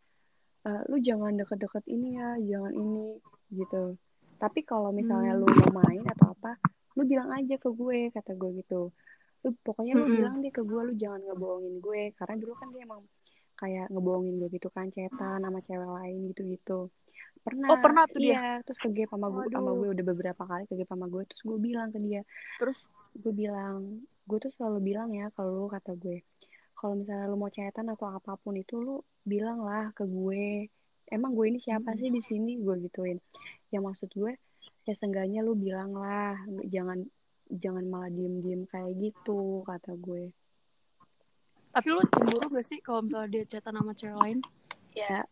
uh, 0.68 0.82
lu 0.92 0.98
jangan 1.00 1.36
deket-deket 1.40 1.84
ini 1.92 2.20
ya 2.20 2.28
jangan 2.40 2.74
ini 2.76 3.20
gitu 3.52 3.96
tapi 4.40 4.66
kalau 4.66 4.90
misalnya 4.96 5.38
hmm. 5.38 5.42
lu 5.44 5.48
mau 5.48 5.84
main 5.86 6.04
atau 6.08 6.34
apa 6.34 6.58
lu 6.96 7.04
bilang 7.08 7.32
aja 7.32 7.56
ke 7.56 7.70
gue 7.72 8.12
kata 8.12 8.36
gue 8.36 8.50
gitu 8.64 8.92
lu 9.42 9.50
pokoknya 9.66 9.98
lu 9.98 10.06
-hmm. 10.06 10.16
bilang 10.18 10.36
deh 10.44 10.54
ke 10.54 10.62
gue 10.62 10.82
lu 10.92 10.94
jangan 11.00 11.22
ngebohongin 11.26 11.76
gue 11.82 12.02
karena 12.20 12.36
dulu 12.38 12.54
kan 12.60 12.68
dia 12.70 12.84
emang 12.86 13.02
kayak 13.62 13.94
ngebohongin 13.94 14.42
gue 14.42 14.50
gitu 14.58 14.74
kan 14.74 14.90
cetan 14.90 15.46
sama 15.46 15.62
cewek 15.62 15.86
lain 15.86 16.34
gitu 16.34 16.42
gitu 16.50 16.80
pernah 17.42 17.68
oh 17.74 17.78
pernah 17.82 18.04
tuh 18.06 18.22
iya, 18.22 18.62
dia 18.62 18.66
terus 18.66 18.78
ke 18.82 18.90
sama 19.10 19.28
gue 19.34 19.44
sama 19.50 19.72
gue 19.74 19.90
udah 19.98 20.06
beberapa 20.06 20.44
kali 20.46 20.64
ke 20.70 20.86
sama 20.86 21.06
gue 21.10 21.24
terus 21.26 21.42
gue 21.42 21.58
bilang 21.58 21.90
ke 21.90 21.98
dia. 21.98 22.22
Terus? 22.62 22.86
Gue 23.18 23.34
bilang 23.34 24.06
gue 24.30 24.38
tuh 24.38 24.54
selalu 24.54 24.94
bilang 24.94 25.10
ya 25.10 25.34
kalau 25.34 25.66
lu 25.66 25.68
kata 25.70 25.98
gue. 25.98 26.22
Kalau 26.78 26.98
misalnya 26.98 27.26
lu 27.30 27.38
mau 27.38 27.50
cetan 27.50 27.90
atau 27.90 28.10
apa 28.10 28.38
pun 28.38 28.58
itu 28.58 28.78
lu 28.78 29.02
bilang 29.26 29.66
lah 29.66 29.90
ke 29.98 30.06
gue. 30.06 30.70
Emang 31.10 31.34
gue 31.34 31.46
ini 31.50 31.60
siapa 31.62 31.98
sih 31.98 32.14
di 32.14 32.22
sini? 32.30 32.62
Gue 32.62 32.78
gituin. 32.78 33.18
Ya 33.74 33.82
maksud 33.82 34.14
gue 34.14 34.38
ya 34.86 34.94
seenggaknya 34.98 35.46
lu 35.46 35.54
bilang 35.54 35.94
lah 35.94 36.38
jangan 36.70 37.06
jangan 37.54 37.86
malah 37.86 38.10
diem-diem 38.10 38.66
kayak 38.70 38.98
gitu 38.98 39.62
kata 39.68 39.94
gue 40.00 40.34
tapi 41.72 41.88
lu 41.92 42.04
cemburu 42.12 42.46
gak 42.52 42.66
sih 42.68 42.80
kalau 42.84 43.04
misalnya 43.04 43.30
dia 43.32 43.44
cetan 43.48 43.76
sama 43.80 43.92
cewek 43.96 44.18
lain? 44.20 44.40
Ya 44.96 45.24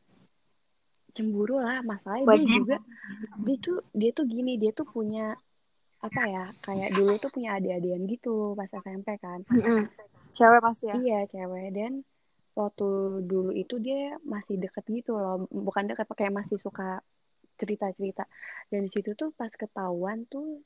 cemburu 1.13 1.59
lah. 1.59 1.81
Masalahnya 1.83 2.25
dia 2.39 2.47
juga 2.47 2.77
dia 3.43 3.57
tuh 3.59 3.77
dia 3.91 4.11
tuh 4.15 4.25
gini 4.29 4.55
dia 4.55 4.71
tuh 4.71 4.87
punya 4.87 5.35
apa 5.99 6.21
ya 6.31 6.45
kayak 6.63 6.95
dulu 6.95 7.19
tuh 7.19 7.27
punya 7.35 7.59
adik-adian 7.59 8.07
gitu 8.07 8.55
pas 8.55 8.71
SMP 8.71 9.19
kan. 9.19 9.43
Mm-hmm. 9.51 9.83
cewek 10.31 10.61
pasti 10.63 10.85
ya? 10.87 10.95
Iya 10.95 11.19
cewek. 11.27 11.67
Dan 11.75 12.07
waktu 12.55 12.87
dulu 13.27 13.51
itu 13.51 13.75
dia 13.83 14.15
masih 14.23 14.55
deket 14.55 14.87
gitu 14.87 15.19
loh. 15.19 15.43
Bukan 15.51 15.91
deket 15.91 16.07
kayak 16.15 16.31
masih 16.31 16.55
suka 16.55 17.03
cerita-cerita. 17.59 18.23
Dan 18.71 18.87
di 18.87 18.91
situ 18.91 19.11
tuh 19.19 19.35
pas 19.35 19.51
ketahuan 19.51 20.23
tuh 20.31 20.63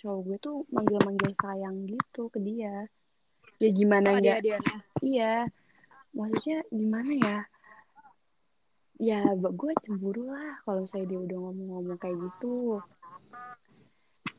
cowok 0.00 0.20
gue 0.26 0.38
tuh 0.42 0.56
manggil-manggil 0.74 1.32
sayang 1.38 1.86
gitu 1.86 2.26
ke 2.32 2.40
dia 2.42 2.88
ya 3.62 3.70
gimana 3.70 4.18
ya 4.18 4.38
iya. 5.02 5.46
Maksudnya 6.14 6.62
gimana 6.70 7.12
ya? 7.18 7.38
Ya 9.02 9.20
gue 9.34 9.72
cemburu 9.82 10.30
lah 10.30 10.62
kalau 10.62 10.86
saya 10.86 11.02
dia 11.10 11.18
udah 11.18 11.38
ngomong-ngomong 11.50 11.98
kayak 11.98 12.22
gitu. 12.22 12.78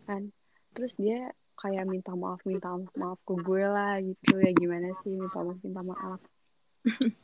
Kan? 0.07 0.31
Terus 0.71 0.95
dia 0.95 1.35
kayak 1.59 1.87
minta 1.87 2.15
maaf 2.15 2.39
minta 2.47 2.71
maaf 2.95 3.19
ke 3.27 3.35
gue 3.35 3.63
lah 3.67 3.99
gitu. 3.99 4.39
Ya 4.39 4.51
gimana 4.55 4.95
sih? 5.03 5.11
Minta 5.19 5.43
maaf 5.43 5.59
minta 5.61 5.83
maaf. 5.83 6.21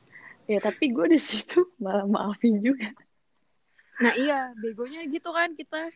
Ya 0.50 0.58
tapi 0.60 0.92
gue 0.92 1.06
di 1.16 1.22
situ 1.22 1.64
malah 1.80 2.04
maafin 2.04 2.60
juga. 2.60 2.92
Nah 4.04 4.12
iya 4.20 4.52
begonya 4.58 5.06
gitu 5.08 5.32
kan 5.32 5.54
kita. 5.56 5.94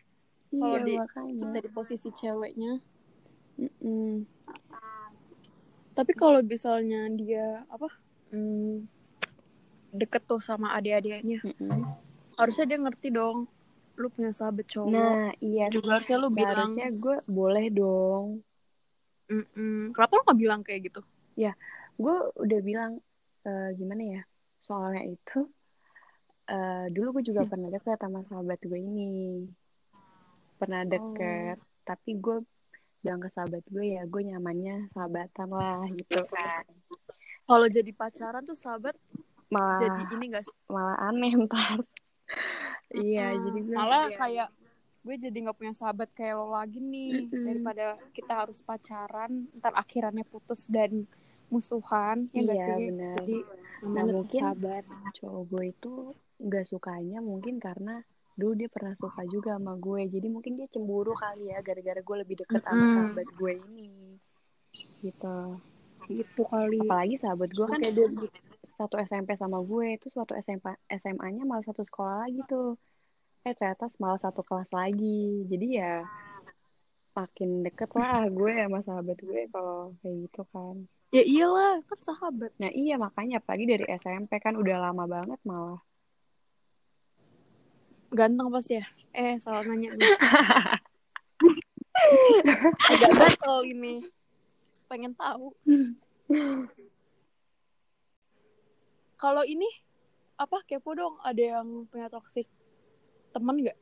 Kalau 0.54 0.80
iya, 0.86 1.04
di 1.04 1.36
kita 1.42 1.60
di 1.60 1.70
posisi 1.74 2.08
ceweknya. 2.14 2.80
Mm 3.60 3.72
-mm. 3.84 4.14
Tapi 5.96 6.12
kalau 6.14 6.44
misalnya 6.44 7.08
dia 7.16 7.64
apa 7.72 7.88
hmm, 8.36 8.84
deket 9.96 10.28
tuh 10.28 10.44
sama 10.44 10.76
adik-adiknya 10.76 11.40
mm 11.40 11.56
-hmm. 11.56 11.82
harusnya 12.36 12.68
dia 12.68 12.80
ngerti 12.84 13.16
dong 13.16 13.48
lu 13.96 14.12
punya 14.12 14.32
sahabat 14.36 14.68
cowok. 14.68 14.92
Nah 14.92 15.32
iya. 15.40 15.72
Juga 15.72 16.00
harusnya 16.00 16.18
lu 16.20 16.30
bilang. 16.32 16.68
Harusnya 16.68 16.88
gue 16.92 17.16
boleh 17.32 17.66
dong. 17.72 18.26
Mm 19.26 19.46
-mm. 19.56 19.80
kenapa 19.98 20.12
lu 20.20 20.24
gak 20.28 20.40
bilang 20.40 20.62
kayak 20.62 20.92
gitu? 20.92 21.02
Ya 21.40 21.56
gue 21.96 22.16
udah 22.36 22.60
bilang 22.60 23.00
uh, 23.48 23.70
gimana 23.72 24.20
ya 24.20 24.22
soalnya 24.60 25.08
itu 25.08 25.48
uh, 26.52 26.86
dulu 26.92 27.20
gue 27.20 27.32
juga 27.32 27.48
pernah 27.48 27.72
deket 27.72 27.98
sama 27.98 28.22
sahabat 28.28 28.60
gue 28.62 28.80
ini. 28.80 29.48
Pernah 30.60 30.84
deket 30.84 31.58
oh. 31.60 31.68
tapi 31.88 32.20
gue 32.20 32.44
bilang 33.06 33.22
ke 33.22 33.30
sahabat 33.38 33.62
gue 33.70 33.86
ya 33.94 34.02
gue 34.10 34.22
nyamannya 34.26 34.90
sahabatan 34.98 35.48
lah 35.54 35.86
gitu 35.94 36.26
kan 36.26 36.66
kalau 37.46 37.70
jadi 37.70 37.92
pacaran 37.94 38.42
tuh 38.42 38.58
sahabat 38.58 38.98
malah 39.54 39.78
jadi 39.78 40.02
ini 40.18 40.26
gak 40.34 40.44
sih 40.50 40.58
malah 40.66 40.98
aneh 41.06 41.34
ntar 41.46 41.86
iya 42.98 43.30
hmm, 43.30 43.42
jadi 43.46 43.60
gue 43.62 43.76
malah 43.78 44.06
iya. 44.10 44.18
kayak 44.18 44.50
gue 45.06 45.16
jadi 45.22 45.38
nggak 45.38 45.58
punya 45.62 45.74
sahabat 45.78 46.10
kayak 46.18 46.34
lo 46.34 46.50
lagi 46.50 46.82
nih 46.82 47.30
mm 47.30 47.30
-hmm. 47.30 47.46
daripada 47.46 47.86
kita 48.10 48.34
harus 48.42 48.66
pacaran 48.66 49.46
ntar 49.62 49.78
akhirannya 49.78 50.26
putus 50.26 50.66
dan 50.66 51.06
musuhan 51.54 52.26
ya 52.34 52.42
gak 52.42 52.58
iya, 52.58 52.66
sih 52.66 52.86
bener. 52.90 53.16
jadi 53.22 53.38
nah 53.86 54.04
mungkin 54.10 54.42
sahabat 54.42 54.84
cowok 55.22 55.44
gue 55.54 55.64
itu 55.70 55.94
nggak 56.42 56.66
sukanya 56.66 57.22
mungkin 57.22 57.62
karena 57.62 58.02
dulu 58.36 58.54
dia 58.56 58.68
pernah 58.68 58.92
suka 59.00 59.24
juga 59.32 59.56
sama 59.56 59.80
gue 59.80 60.12
jadi 60.12 60.28
mungkin 60.28 60.60
dia 60.60 60.68
cemburu 60.68 61.16
kali 61.16 61.56
ya 61.56 61.64
gara-gara 61.64 62.04
gue 62.04 62.16
lebih 62.24 62.36
deket 62.44 62.62
mm 62.62 62.68
sama 62.68 62.84
sahabat 62.92 63.28
gue 63.40 63.54
ini 63.64 63.88
gitu. 65.00 65.38
Itu 66.12 66.44
kali. 66.46 66.86
Apalagi 66.86 67.16
sahabat 67.18 67.50
gue 67.52 67.66
kan 67.66 67.80
dia 67.82 68.08
satu 68.76 69.00
SMP 69.00 69.40
sama 69.40 69.64
gue 69.64 69.96
itu 69.96 70.12
suatu 70.12 70.36
SMP 70.36 70.68
SMA-nya 70.92 71.48
malah 71.48 71.64
satu 71.64 71.82
sekolah 71.82 72.28
lagi 72.28 72.44
tuh. 72.46 72.76
Eh 73.48 73.56
ternyata 73.56 73.88
malah 74.02 74.20
satu 74.20 74.44
kelas 74.44 74.70
lagi 74.76 75.48
jadi 75.48 75.68
ya 75.80 75.94
makin 77.16 77.64
deket 77.64 77.88
lah 77.96 78.28
gue 78.38 78.52
sama 78.52 78.80
sahabat 78.84 79.18
gue 79.24 79.42
kalau 79.50 79.96
kayak 80.04 80.16
gitu 80.28 80.42
kan. 80.52 80.76
Ya 81.16 81.24
iyalah 81.24 81.80
kan 81.88 82.00
sahabat. 82.04 82.52
Nah 82.60 82.72
iya 82.76 83.00
makanya 83.00 83.40
pagi 83.40 83.64
dari 83.64 83.88
SMP 83.88 84.44
kan 84.44 84.60
udah 84.60 84.92
lama 84.92 85.08
banget 85.08 85.40
malah 85.48 85.80
ganteng 88.16 88.48
pas 88.50 88.66
ya? 88.66 88.84
Eh 89.12 89.36
salah 89.44 89.64
nanya 89.68 89.92
nih. 89.96 90.08
Agak 92.92 93.12
gatel 93.16 93.58
ini. 93.68 94.04
Pengen 94.88 95.16
tahu. 95.16 95.52
Kalau 99.16 99.44
ini 99.48 99.68
apa 100.36 100.60
kepo 100.68 100.92
dong? 100.96 101.16
Ada 101.24 101.60
yang 101.60 101.88
punya 101.88 102.12
toxic 102.12 102.48
temen 103.32 103.64
nggak? 103.64 103.80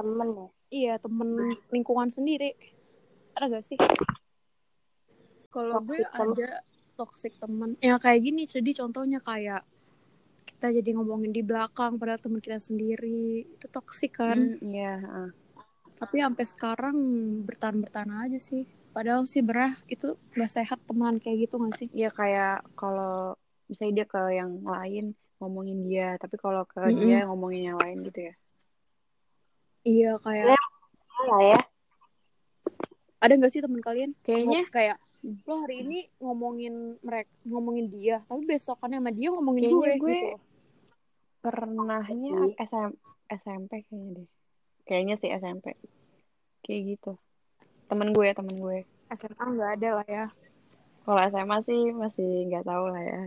Temen 0.00 0.28
ya? 0.32 0.48
Iya 0.70 0.94
temen 1.02 1.58
lingkungan 1.68 2.08
sendiri. 2.08 2.54
Ada 3.34 3.58
gak 3.58 3.66
sih? 3.66 3.78
Kalau 5.50 5.82
gue 5.82 5.98
ada 5.98 6.62
toxic 6.94 7.34
temen. 7.42 7.74
Ya 7.82 7.98
kayak 7.98 8.22
gini 8.22 8.46
jadi 8.46 8.70
contohnya 8.76 9.18
kayak 9.24 9.66
kita 10.60 10.76
jadi 10.76 10.92
ngomongin 10.92 11.32
di 11.32 11.40
belakang 11.40 11.96
pada 11.96 12.20
teman 12.20 12.44
kita 12.44 12.60
sendiri 12.60 13.48
itu 13.48 13.66
toxic 13.72 14.12
kan 14.12 14.60
iya 14.60 15.00
mm, 15.00 15.08
yeah. 15.08 15.28
tapi 15.96 16.20
sampai 16.20 16.44
sekarang 16.44 16.96
bertahan 17.48 17.80
bertahan 17.80 18.12
aja 18.28 18.36
sih 18.36 18.68
Padahal 18.90 19.22
sih 19.22 19.38
berah 19.38 19.70
itu 19.86 20.18
gak 20.34 20.50
sehat 20.50 20.82
teman 20.82 21.22
kayak 21.22 21.46
gitu 21.46 21.62
gak 21.62 21.74
sih? 21.78 21.86
Iya 21.94 22.10
kayak 22.10 22.66
kalau 22.74 23.38
misalnya 23.70 24.02
dia 24.02 24.06
ke 24.10 24.22
yang 24.34 24.52
lain 24.66 25.14
ngomongin 25.38 25.78
dia, 25.86 26.18
tapi 26.18 26.36
kalau 26.42 26.66
ke 26.66 26.82
mm 26.82 26.90
-hmm. 26.90 27.00
dia 27.06 27.18
ngomongin 27.30 27.62
yang 27.72 27.78
lain 27.78 27.98
gitu 28.10 28.20
ya? 28.26 28.34
Iya 29.86 30.12
kayak. 30.18 30.46
Iya 30.50 31.36
ya. 31.54 31.60
Ada 33.22 33.32
gak 33.38 33.52
sih 33.54 33.62
teman 33.62 33.80
kalian? 33.80 34.10
Kayaknya 34.26 34.66
kayak 34.74 34.98
lo 35.20 35.54
hari 35.68 35.84
ini 35.84 36.08
ngomongin 36.18 36.96
mereka 37.04 37.30
ngomongin 37.44 37.92
dia, 37.92 38.24
tapi 38.26 38.42
besokannya 38.48 39.04
sama 39.04 39.12
dia 39.12 39.28
ngomongin 39.28 39.68
gue, 39.68 39.90
gue 40.00 40.16
gitu. 40.16 40.28
Pernahnya 41.40 42.52
SM, 42.60 42.92
SMP 43.32 43.80
kayaknya 43.88 44.10
deh. 44.20 44.28
Kayaknya 44.84 45.14
sih 45.16 45.30
SMP. 45.32 45.72
Kayak 46.60 46.80
gitu. 46.96 47.12
Temen 47.88 48.12
gue 48.12 48.28
temen 48.36 48.56
gue. 48.60 48.84
SMA 49.16 49.44
nggak 49.56 49.70
ada 49.80 49.90
lah 50.00 50.08
ya. 50.08 50.26
Kalau 51.08 51.20
SMA 51.32 51.56
sih 51.64 51.80
masih 51.96 52.46
nggak 52.52 52.68
tahu 52.68 52.84
lah 52.92 53.02
ya. 53.02 53.22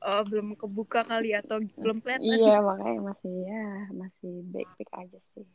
Oh 0.00 0.22
belum 0.24 0.56
kebuka 0.56 1.04
kali 1.04 1.36
atau 1.36 1.60
belum 1.60 2.00
kelihatan. 2.00 2.24
iya 2.24 2.56
makanya 2.64 3.12
masih 3.12 3.34
ya 3.44 3.68
masih 3.92 4.32
baik 4.48 4.68
baik 4.80 4.90
aja 4.96 5.20
sih. 5.36 5.48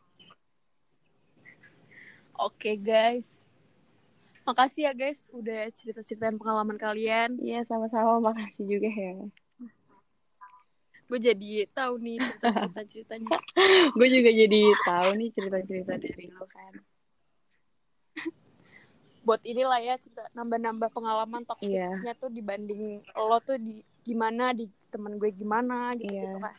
Oke 2.38 2.74
okay, 2.74 2.76
guys. 2.78 3.50
Makasih 4.46 4.90
ya 4.90 4.94
guys 4.94 5.26
udah 5.34 5.70
cerita 5.74 6.06
ceritain 6.06 6.38
pengalaman 6.38 6.78
kalian. 6.78 7.42
Iya 7.42 7.66
sama-sama. 7.66 8.22
Makasih 8.22 8.66
juga 8.66 8.90
ya 8.90 9.14
gue 11.14 11.30
jadi 11.30 11.70
tahu 11.70 12.02
nih 12.02 12.18
cerita 12.18 12.50
cerita 12.50 12.82
ceritanya 12.90 13.30
gue 14.02 14.08
juga 14.10 14.30
jadi 14.34 14.62
tahu 14.82 15.10
nih 15.14 15.30
cerita 15.30 15.60
cerita 15.62 15.94
dari 16.02 16.26
lo 16.34 16.46
kan 16.50 16.74
buat 19.22 19.46
inilah 19.46 19.78
ya 19.78 19.96
cerita 20.02 20.26
nambah-nambah 20.34 20.90
pengalaman 20.90 21.46
toksiknya 21.46 22.02
yeah. 22.02 22.18
tuh 22.18 22.34
dibanding 22.34 23.06
lo 23.14 23.38
tuh 23.46 23.62
di 23.62 23.86
gimana 24.02 24.58
di 24.58 24.74
temen 24.90 25.22
gue 25.22 25.30
gimana 25.30 25.94
gitu, 25.96 26.12
yeah. 26.12 26.26
gitu 26.26 26.38
kan. 26.42 26.56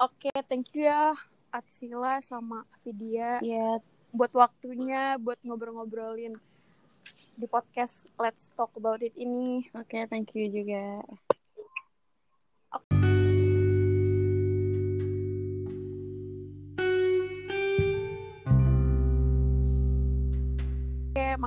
Oke, 0.00 0.32
okay, 0.32 0.36
thank 0.48 0.66
you 0.72 0.88
ya 0.88 1.12
Atsila 1.52 2.24
sama 2.24 2.64
Vidya. 2.82 3.38
Yeah. 3.44 3.84
Buat 4.10 4.32
waktunya, 4.34 5.20
buat 5.20 5.36
ngobrol-ngobrolin 5.44 6.40
di 7.36 7.46
podcast 7.46 8.08
Let's 8.16 8.50
Talk 8.56 8.74
About 8.74 9.04
It 9.04 9.14
ini. 9.14 9.68
Oke, 9.76 10.08
thank 10.08 10.32
you 10.34 10.48
juga. 10.50 11.04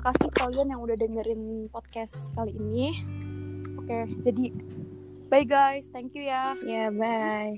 Oke, 0.04 0.12
makasih 0.12 0.36
kalian 0.36 0.68
yang 0.76 0.84
udah 0.84 1.00
dengerin 1.00 1.72
podcast 1.72 2.28
kali 2.36 2.52
ini. 2.60 2.92
Oke, 3.80 4.04
jadi 4.20 4.52
bye 5.32 5.48
guys, 5.48 5.88
thank 5.96 6.12
you 6.12 6.28
ya. 6.28 6.60
Ya, 6.60 6.92
bye. 6.92 7.56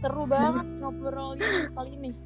Seru 0.00 0.24
banget 0.24 0.64
ngobrolin 0.80 1.68
kali 1.76 1.92
ini. 2.00 2.23